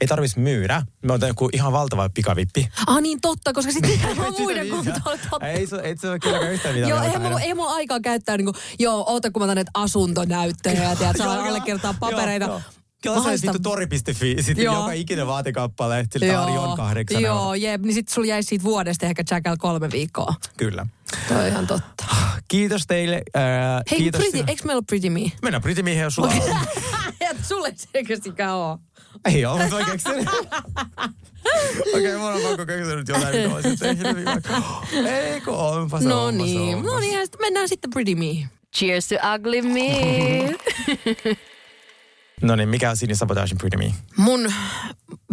Ei 0.00 0.06
tarvitsisi 0.08 0.40
myydä. 0.40 0.82
Mä 1.02 1.12
otan 1.12 1.28
joku 1.28 1.48
ihan 1.52 1.72
valtava 1.72 2.08
pikavippi. 2.08 2.68
Ah 2.86 3.00
niin 3.00 3.20
totta, 3.20 3.52
koska 3.52 3.72
sitten 3.72 3.90
Sitä 3.98 4.14
muiden 4.38 4.62
viisiä. 4.62 4.92
kontolla 4.92 5.18
totta. 5.30 5.48
Ei 5.48 5.66
se, 5.66 5.76
ei 5.76 5.96
se 5.96 6.10
ole 6.10 6.18
kylläkään 6.18 6.52
yhtään 6.52 6.74
mitään. 6.74 6.90
Joo, 6.90 6.98
Mä 6.98 7.06
otan 7.08 7.22
mulla, 7.22 7.40
ei 7.40 7.54
mulla 7.54 7.72
aikaa 7.74 8.00
käyttää 8.00 8.36
niinku, 8.36 8.52
joo, 8.78 9.04
oota 9.06 9.30
kun 9.30 9.46
mä 9.46 9.54
näitä 9.54 9.70
asuntonäyttöjä 9.74 10.82
ja 10.82 10.96
tiedät, 10.96 11.16
saa 11.16 11.34
joo. 11.36 11.44
allekirjoittaa 11.46 11.94
papereita. 12.00 12.46
Joo, 12.46 12.60
joo. 13.04 13.14
Sä 13.14 13.20
Haista- 13.20 13.52
vittu 13.52 13.70
tori.fi, 13.70 14.36
sitten 14.40 14.64
Joo. 14.64 14.74
joka 14.74 14.92
ikinen 14.92 15.26
vaatekappale, 15.26 16.06
sillä 16.12 16.42
Arion 16.42 16.76
kahdeksan 16.76 17.22
Joo, 17.22 17.54
jep, 17.54 17.82
niin 17.82 17.94
sit 17.94 18.08
sulla 18.08 18.28
jäisi 18.28 18.48
siitä 18.48 18.64
vuodesta 18.64 19.06
ehkä 19.06 19.24
Jackal 19.30 19.56
kolme 19.56 19.90
viikkoa. 19.90 20.34
Kyllä. 20.56 20.86
Toi 21.28 21.36
on 21.40 21.46
ihan 21.46 21.66
totta. 21.66 22.04
Kiitos 22.48 22.86
teille. 22.86 23.22
Äh, 23.36 23.42
Hei, 23.90 23.98
kiitos 23.98 24.18
pretty, 24.18 24.36
sinä- 24.38 24.48
eikö 24.50 24.62
meillä 24.64 24.78
ole 24.78 24.84
Pretty 24.88 25.10
Me? 25.10 25.20
Mennään 25.42 25.62
Pretty 25.62 25.82
Miehen, 25.82 26.02
jos 26.02 26.14
sulla 26.14 26.28
on. 26.50 26.56
Et 27.20 27.36
sulle 27.44 27.68
ei 27.68 27.74
selkeästikään 27.76 28.54
oo. 28.54 28.78
Ei 29.24 29.44
ole, 29.46 29.62
mutta 29.62 29.78
mä 29.78 29.84
keksin. 29.84 30.12
Okei, 31.94 32.16
mulla 32.16 32.32
on 32.34 32.40
pakko 32.42 32.66
keksiä 32.66 32.94
nyt 32.96 33.08
jotain, 33.08 33.36
mitä 33.36 33.54
olisin 33.54 33.78
tehnyt. 33.78 34.06
Ei 35.06 35.40
kun 35.40 35.54
onpa 35.54 36.00
se 36.00 36.08
No 36.08 36.24
onpa 36.26 36.38
se, 36.38 36.44
niin, 36.50 36.76
onpa 36.76 36.90
no 36.90 36.98
niin, 37.00 37.14
ja 37.18 37.24
sitten 37.24 37.40
mennään 37.40 37.68
sitten 37.68 37.90
Pretty 37.90 38.14
Me. 38.14 38.48
Cheers 38.76 39.08
to 39.08 39.14
ugly 39.34 39.62
me. 39.62 40.56
No 42.42 42.56
niin, 42.56 42.68
mikä 42.68 42.90
on 42.90 42.96
Sini 42.96 43.14
Sabotagein 43.14 43.58
Pretty 43.58 43.76
Me? 43.76 43.94
Mun 44.16 44.52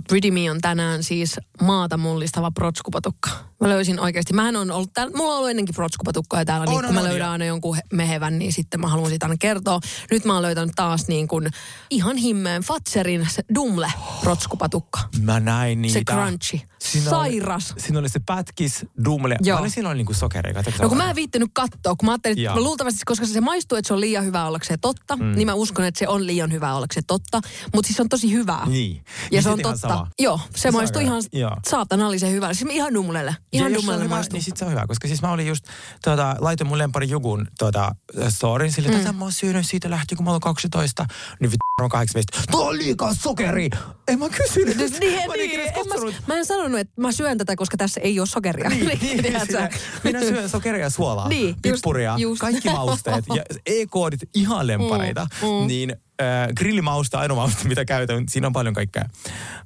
Pretty 0.07 0.31
Me 0.31 0.51
on 0.51 0.61
tänään 0.61 1.03
siis 1.03 1.39
maata 1.61 1.97
mullistava 1.97 2.51
protskupatukka. 2.51 3.29
Mä 3.61 3.69
löysin 3.69 3.99
oikeasti, 3.99 4.33
mähän 4.33 4.55
on 4.55 4.71
ollut 4.71 4.93
täällä, 4.93 5.17
mulla 5.17 5.31
on 5.31 5.37
ollut 5.37 5.49
ennenkin 5.49 5.75
protskupatukkoja 5.75 6.45
täällä, 6.45 6.65
niin 6.65 6.75
On, 6.77 6.81
kun 6.81 6.85
on, 6.85 6.93
mä 6.93 6.99
on, 6.99 7.05
löydän 7.05 7.25
joo. 7.25 7.31
aina 7.31 7.45
jonkun 7.45 7.75
he- 7.75 7.81
mehevän, 7.93 8.39
niin 8.39 8.53
sitten 8.53 8.79
mä 8.79 8.87
haluan 8.87 9.09
siitä 9.09 9.25
aina 9.25 9.35
kertoa. 9.39 9.79
Nyt 10.11 10.25
mä 10.25 10.33
oon 10.33 10.41
löytänyt 10.41 10.71
taas 10.75 11.07
niin 11.07 11.27
kuin 11.27 11.49
ihan 11.89 12.17
himmeen 12.17 12.61
Fatserin 12.61 13.27
se 13.29 13.43
Dumle 13.55 13.93
protskupatukka. 14.21 14.99
Mä 15.21 15.39
näin 15.39 15.81
niitä. 15.81 15.99
Se 15.99 16.03
crunchy. 16.03 16.59
Siinä 16.79 17.09
Sairas. 17.09 17.71
Oli, 17.71 17.81
siinä 17.81 17.99
oli 17.99 18.09
se 18.09 18.19
pätkis, 18.25 18.85
dumle. 19.05 19.37
Joo. 19.41 19.57
Paljon 19.57 19.71
siinä 19.71 19.89
oli 19.89 19.97
niinku 19.97 20.13
sokeria? 20.13 20.53
Katsotaanko 20.53 20.83
No 20.83 20.89
kun 20.89 20.97
mä 20.97 21.09
en 21.09 21.15
viittinyt 21.15 21.49
katsoa, 21.53 21.95
kun 21.95 22.05
mä 22.05 22.11
ajattelin, 22.11 22.39
että 22.39 22.53
mä 22.53 22.61
luultavasti, 22.61 22.99
koska 23.05 23.25
se 23.25 23.41
maistuu, 23.41 23.77
että 23.77 23.87
se 23.87 23.93
on 23.93 24.01
liian 24.01 24.25
hyvä 24.25 24.45
ollakseen 24.45 24.79
totta, 24.79 25.15
mm. 25.15 25.31
niin 25.35 25.47
mä 25.47 25.53
uskon, 25.53 25.85
että 25.85 25.99
se 25.99 26.07
on 26.07 26.27
liian 26.27 26.51
hyvä 26.51 26.75
ollakseen 26.75 27.05
totta. 27.07 27.41
Mutta 27.73 27.87
siis 27.87 27.95
se 27.95 28.01
on 28.01 28.09
tosi 28.09 28.31
hyvää. 28.31 28.65
Niin. 28.65 28.95
Ja 28.95 29.03
Niin 29.31 29.43
se 29.43 29.49
on 29.49 29.59
totta. 29.59 29.77
sama. 29.77 30.07
Joo, 30.19 30.39
se 30.55 30.67
on 30.67 30.73
maistuu 30.73 31.01
ihan. 31.01 31.23
Joo. 31.33 31.57
saatanallisen 31.69 32.31
hyvää. 32.31 32.53
Siis 32.53 32.69
ihan 32.71 32.93
dumlelle. 32.93 33.35
Ihan 33.53 33.71
ja 33.71 33.77
jos 33.77 33.85
se 33.85 33.91
on 33.91 34.03
hyvä, 34.03 34.23
niin 34.31 34.43
sit 34.43 34.57
se 34.57 34.65
on 34.65 34.71
hyvä, 34.71 34.87
koska 34.87 35.07
siis 35.07 35.21
mä 35.21 35.31
olin 35.31 35.47
just, 35.47 35.65
tuota, 36.03 36.35
laitoin 36.39 36.67
mun 36.67 36.77
lempari 36.77 37.09
Jugun 37.09 37.47
tuota, 37.59 37.95
storin 38.29 38.71
sille, 38.71 38.89
että 38.89 39.11
mm. 39.11 39.17
mä 39.17 39.25
oon 39.25 39.31
syönyt 39.31 39.65
siitä 39.67 39.89
lähtien, 39.89 40.17
kun 40.17 40.25
mä 40.25 40.31
olin 40.31 40.41
12, 40.41 41.05
niin 41.39 41.51
vittu 41.51 41.65
on 41.81 41.89
18. 41.89 42.41
Tuo 42.51 42.67
on 42.67 42.77
liikaa 42.77 43.13
sokeri! 43.13 43.69
Ei 44.07 44.17
mä 44.17 44.29
kysynyt. 44.29 44.77
Niin, 44.77 45.27
mä 45.27 45.33
niin, 45.33 45.59
en 45.59 45.67
en 45.67 45.87
mä, 45.87 46.11
mä 46.27 46.35
en 46.37 46.45
sanonut, 46.45 46.79
että 46.79 47.01
mä 47.01 47.11
syön 47.11 47.37
tätä, 47.37 47.55
koska 47.55 47.77
tässä 47.77 48.01
ei 48.01 48.19
ole 48.19 48.27
sokeria. 48.27 48.69
Niin, 48.71 48.99
niin, 49.01 49.23
tiedätkö? 49.23 49.45
sinä, 49.45 49.69
minä 50.03 50.19
syön 50.19 50.49
sokeria 50.49 50.81
ja 50.81 50.89
suolaa, 50.89 51.27
Niin, 51.27 51.49
just- 51.49 51.61
pippuria, 51.61 52.15
just. 52.17 52.41
kaikki 52.41 52.69
mausteet 52.69 53.25
ja 53.35 53.43
E-koodit 53.75 54.19
ihan 54.33 54.67
lempareita. 54.67 55.27
Mm, 55.41 55.47
mm. 55.47 55.67
Niin 55.67 55.95
äh, 56.21 56.47
grillimausta, 56.55 57.19
ainoa 57.19 57.35
mausta, 57.35 57.67
mitä 57.67 57.85
käytän, 57.85 58.23
siinä 58.29 58.47
on 58.47 58.53
paljon 58.53 58.73
kaikkea. 58.73 59.05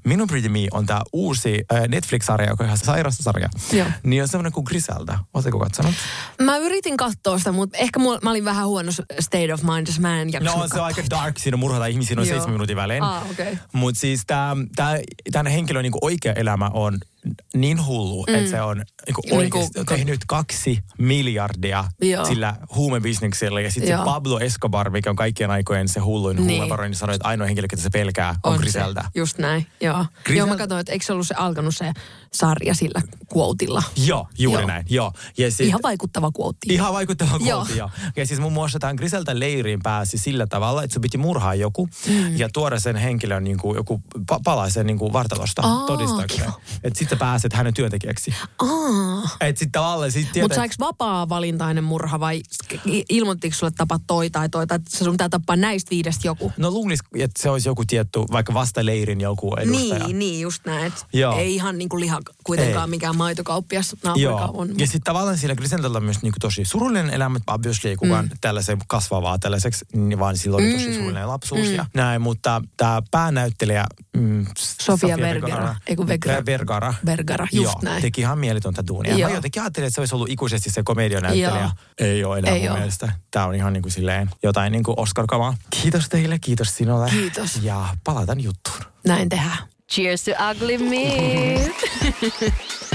Minun 0.03 0.27
Pretty 0.27 0.49
Me 0.49 0.67
on 0.71 0.85
tämä 0.85 1.01
uusi 1.13 1.65
äh, 1.73 1.81
Netflix-sarja, 1.87 2.49
joka 2.49 2.63
on 2.63 2.67
ihan 2.67 2.77
sairas 2.77 3.17
sarja. 3.17 3.49
Joo. 3.71 3.87
Niin 4.03 4.21
on 4.21 4.27
semmoinen 4.27 4.51
kuin 4.51 4.63
Griselda. 4.63 5.19
Oletteko 5.33 5.59
katsonut? 5.59 5.93
Mä 6.41 6.57
yritin 6.57 6.97
katsoa 6.97 7.37
sitä, 7.37 7.51
mutta 7.51 7.77
ehkä 7.77 7.99
mulla, 7.99 8.19
mä 8.23 8.29
olin 8.29 8.45
vähän 8.45 8.67
huono 8.67 8.91
state 9.19 9.53
of 9.53 9.63
mind, 9.63 9.87
jos 9.87 9.99
mä 9.99 10.21
en 10.21 10.31
No 10.41 10.67
se 10.67 10.79
on 10.79 10.85
aika 10.85 11.01
dark, 11.09 11.37
siinä 11.37 11.57
murhataan 11.57 11.91
ihmisiä 11.91 12.15
noin 12.15 12.27
seitsemän 12.27 12.53
minuutin 12.53 12.75
välein. 12.75 13.03
Ah, 13.03 13.31
okei. 13.31 13.57
Mutta 13.73 13.99
siis 13.99 14.25
tämän 15.31 15.47
henkilön 15.51 15.83
niinku 15.83 15.99
oikea 16.01 16.33
elämä 16.33 16.69
on 16.73 16.97
niin 17.55 17.85
hullu, 17.85 18.25
mm. 18.27 18.35
että 18.35 18.49
se 18.49 18.61
on 18.61 18.77
niinku 18.77 19.21
Niinku- 19.25 19.37
oikeasti 19.37 19.79
on 19.79 19.85
tehnyt 19.85 20.19
kaksi 20.27 20.79
miljardia 20.97 21.85
Joo. 22.01 22.25
sillä 22.25 22.55
huumebisneksellä. 22.75 23.61
Ja 23.61 23.71
sitten 23.71 23.87
se 23.87 23.93
Joo. 23.93 24.05
Pablo 24.05 24.39
Escobar, 24.39 24.89
mikä 24.89 25.09
on 25.09 25.15
kaikkien 25.15 25.51
aikojen 25.51 25.87
se 25.87 25.99
hulluin 25.99 26.35
Niin. 26.35 26.47
niin. 26.47 26.57
huumevaroni, 26.59 26.89
niin 26.89 26.97
sanoi, 26.97 27.15
että 27.15 27.27
ainoa 27.27 27.47
henkilö, 27.47 27.67
ketä 27.69 27.81
se 27.81 27.89
pelkää, 27.89 28.35
on, 28.43 28.53
on 28.53 28.59
Griselda. 28.59 29.01
Se, 29.01 29.09
just 29.15 29.37
näin, 29.37 29.67
joo. 29.81 30.05
Grisel- 30.29 30.37
Joo, 30.37 30.47
mä 30.47 30.55
katsoin, 30.57 30.79
että 30.79 30.91
eikö 30.91 31.05
se 31.05 31.13
ollut 31.13 31.27
se 31.27 31.35
alkanut 31.37 31.75
se 31.75 31.93
sarja 32.33 32.73
sillä 32.75 33.01
quoteilla. 33.37 33.83
Joo, 34.05 34.27
juuri 34.37 34.61
Joo. 34.61 34.67
näin. 34.67 34.85
Joo. 34.89 35.11
Ja 35.37 35.51
sit, 35.51 35.67
Ihan 35.67 35.79
vaikuttava 35.83 36.31
quote. 36.39 36.57
Ihan 36.69 36.93
vaikuttava 36.93 37.37
Joo. 37.39 37.57
kooti, 37.59 37.77
joo. 37.77 37.89
Ja 38.15 38.25
siis 38.25 38.39
muun 38.39 38.53
muassa 38.53 38.79
tähän 38.79 38.95
Griseltä 38.95 39.39
leiriin 39.39 39.79
pääsi 39.83 40.17
sillä 40.17 40.47
tavalla, 40.47 40.83
että 40.83 40.93
se 40.93 40.99
piti 40.99 41.17
murhaa 41.17 41.55
joku 41.55 41.89
mm. 42.07 42.37
ja 42.37 42.49
tuoda 42.53 42.79
sen 42.79 42.95
henkilön 42.95 43.43
niin 43.43 43.57
kuin, 43.57 43.75
joku 43.75 44.01
pa- 44.19 44.39
palaisen 44.43 44.85
niin 44.87 44.97
kuin 44.99 45.13
vartalosta 45.13 45.61
Aa, 45.61 45.85
todistaakseen. 45.87 46.41
kiva. 46.41 46.59
Että 46.83 46.99
sitten 46.99 47.14
pääset 47.17 47.53
hänen 47.53 47.73
työntekijäksi. 47.73 48.33
Aa. 48.59 49.21
Että 49.41 49.59
sitten 49.59 49.71
tavallaan 49.71 50.11
sit 50.11 50.21
Mutta 50.21 50.33
tietää, 50.33 50.55
saiko 50.55 50.73
vapaa-valintainen 50.79 51.83
murha 51.83 52.19
vai 52.19 52.41
ilmoittiko 53.09 53.55
sulle 53.55 53.71
tapa 53.77 53.99
toi 54.07 54.29
tai 54.29 54.49
toi, 54.49 54.67
tai 54.67 54.79
sun 54.87 55.11
pitää 55.13 55.29
tappaa 55.29 55.55
näistä 55.55 55.89
viidestä 55.89 56.27
joku? 56.27 56.53
No 56.57 56.71
luulis, 56.71 56.99
että 57.19 57.41
se 57.41 57.49
olisi 57.49 57.69
joku 57.69 57.83
tietty, 57.87 58.19
vaikka 58.31 58.53
vasta 58.53 58.85
leirin 58.85 59.21
joku 59.21 59.55
edustaja. 59.55 59.99
Niin, 60.07 60.19
niin, 60.19 60.41
just 60.41 60.65
näin. 60.65 60.85
et 60.85 61.05
Joo. 61.13 61.37
Ei 61.37 61.55
ihan 61.55 61.77
niin 61.77 61.89
kuin 61.89 61.99
liha 62.01 62.19
kuitenkaan 62.43 62.89
Ei. 62.89 62.89
mikään 62.89 63.15
maitokauppias 63.17 63.95
Joo. 64.15 64.31
naapurikaan 64.37 64.55
on. 64.55 64.79
Ja 64.79 64.85
sitten 64.85 65.03
tavallaan 65.03 65.37
sillä 65.37 65.55
Griseltalla 65.55 65.97
on 65.97 66.03
myös 66.03 66.21
niinku 66.21 66.39
tosi 66.39 66.65
surullinen 66.65 67.09
elämä, 67.09 67.39
obviously 67.47 67.89
ei 67.89 67.95
kukaan 67.95 68.25
mm. 68.25 68.31
tällaisen 68.41 68.77
kasvavaa 68.87 69.39
tällaiseksi, 69.39 69.85
niin 69.93 70.19
vaan 70.19 70.37
sillä 70.37 70.57
oli 70.57 70.71
tosi 70.71 70.85
Mm. 70.87 70.93
surullinen 70.93 71.27
lapsuus 71.27 71.67
ja 71.67 71.85
näin, 71.93 72.21
mutta 72.21 72.61
tämä 72.77 73.01
päänäyttelijä 73.11 73.85
mm, 74.17 74.45
Sofia 74.81 75.17
Vergara. 75.17 75.75
Kun 75.97 76.07
Vergara. 76.07 76.39
Ver- 76.39 76.45
Vergara. 76.45 76.93
Vergara, 77.05 77.47
just 77.51 77.73
Joo, 77.73 77.79
näin. 77.83 78.01
teki 78.01 78.21
ihan 78.21 78.39
mieletöntä 78.39 78.83
duunia. 78.87 79.17
Joo. 79.17 79.29
Mä 79.29 79.35
jotenkin 79.35 79.61
ajattelin, 79.61 79.87
että 79.87 79.95
se 79.95 80.01
olisi 80.01 80.15
ollut 80.15 80.29
ikuisesti 80.29 80.69
se 80.71 80.83
komedianäyttelijä. 80.83 81.59
Joo. 81.59 81.69
Ei 81.99 82.23
ole 82.23 82.37
enää 82.39 82.51
Ei 82.53 82.61
mun 82.61 82.69
oo. 82.71 82.77
mielestä. 82.77 83.11
Tämä 83.31 83.45
on 83.45 83.55
ihan 83.55 83.73
niin 83.73 83.81
kuin 83.83 83.91
silleen 83.91 84.29
jotain 84.43 84.71
niin 84.71 84.83
kuin 84.83 84.99
Oscar-kamaa. 84.99 85.57
Kiitos 85.81 86.09
teille, 86.09 86.39
kiitos 86.39 86.75
sinulle. 86.77 87.09
Kiitos. 87.09 87.59
Ja 87.61 87.85
palataan 88.03 88.39
juttuun. 88.43 88.79
Näin 89.07 89.29
tehdään. 89.29 89.57
Cheers 89.91 90.23
to 90.23 90.31
ugly 90.51 90.77
me. 90.77 91.71